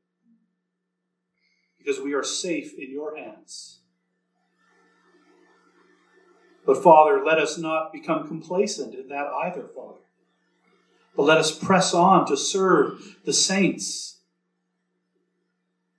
because 1.76 2.00
we 2.00 2.14
are 2.14 2.24
safe 2.24 2.78
in 2.78 2.92
your 2.92 3.18
hands. 3.18 3.80
But 6.68 6.84
Father, 6.84 7.26
let 7.26 7.40
us 7.40 7.58
not 7.58 7.92
become 7.92 8.28
complacent 8.28 8.94
in 8.94 9.08
that 9.08 9.26
either, 9.44 9.68
Father. 9.76 10.02
But 11.18 11.24
let 11.24 11.40
us 11.40 11.52
press 11.58 11.96
on 11.96 12.28
to 12.28 12.38
serve 12.38 13.18
the 13.26 13.34
saints. 13.34 14.20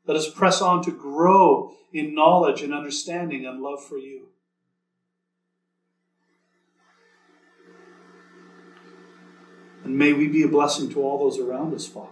Let 0.07 0.17
us 0.17 0.31
press 0.31 0.63
on 0.63 0.85
to 0.85 0.93
grow 0.93 1.73
in 1.93 2.15
knowledge 2.15 2.63
and 2.63 2.73
understanding 2.73 3.45
and 3.47 3.61
love 3.61 3.85
for 3.85 3.99
you. 3.99 4.29
And 9.85 9.99
may 9.99 10.15
we 10.15 10.29
be 10.29 10.43
a 10.43 10.49
blessing 10.49 10.91
to 10.91 11.03
all 11.03 11.19
those 11.19 11.39
around 11.39 11.75
us, 11.75 11.87
Father. 11.87 12.09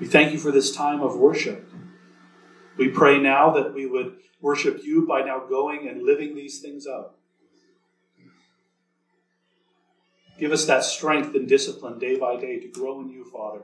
We 0.00 0.06
thank 0.06 0.32
you 0.32 0.38
for 0.38 0.50
this 0.50 0.74
time 0.74 1.00
of 1.00 1.16
worship. 1.16 1.70
We 2.76 2.88
pray 2.88 3.18
now 3.20 3.50
that 3.52 3.74
we 3.74 3.86
would 3.86 4.16
worship 4.40 4.82
you 4.82 5.06
by 5.06 5.22
now 5.22 5.46
going 5.46 5.86
and 5.88 6.02
living 6.02 6.34
these 6.34 6.60
things 6.60 6.86
out. 6.86 7.14
Give 10.38 10.50
us 10.50 10.64
that 10.64 10.82
strength 10.82 11.34
and 11.36 11.46
discipline 11.46 11.98
day 11.98 12.18
by 12.18 12.36
day 12.36 12.58
to 12.58 12.68
grow 12.68 13.00
in 13.00 13.08
you, 13.08 13.24
Father. 13.24 13.62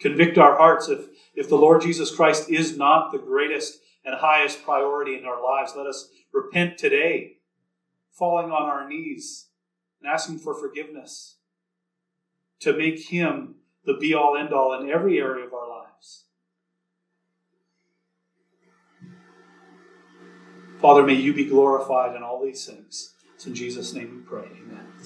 Convict 0.00 0.36
our 0.36 0.56
hearts 0.58 0.88
if, 0.88 1.06
if 1.34 1.48
the 1.48 1.56
Lord 1.56 1.80
Jesus 1.80 2.14
Christ 2.14 2.50
is 2.50 2.76
not 2.76 3.12
the 3.12 3.18
greatest 3.18 3.78
and 4.04 4.16
highest 4.16 4.64
priority 4.64 5.16
in 5.16 5.24
our 5.24 5.42
lives. 5.42 5.72
Let 5.76 5.86
us 5.86 6.08
repent 6.32 6.76
today, 6.76 7.38
falling 8.10 8.50
on 8.50 8.68
our 8.68 8.86
knees 8.86 9.46
and 10.02 10.12
asking 10.12 10.38
for 10.38 10.54
forgiveness 10.54 11.36
to 12.60 12.72
make 12.72 13.08
Him 13.08 13.56
the 13.84 13.94
be 13.94 14.14
all 14.14 14.36
end 14.36 14.52
all 14.52 14.78
in 14.80 14.90
every 14.90 15.18
area 15.18 15.46
of 15.46 15.52
our 15.52 15.68
lives. 15.68 16.24
Father, 20.80 21.04
may 21.04 21.14
you 21.14 21.32
be 21.32 21.44
glorified 21.44 22.16
in 22.16 22.22
all 22.22 22.42
these 22.42 22.66
things. 22.66 23.14
It's 23.34 23.46
in 23.46 23.54
Jesus' 23.54 23.94
name 23.94 24.16
we 24.16 24.22
pray. 24.22 24.46
Amen. 24.46 24.91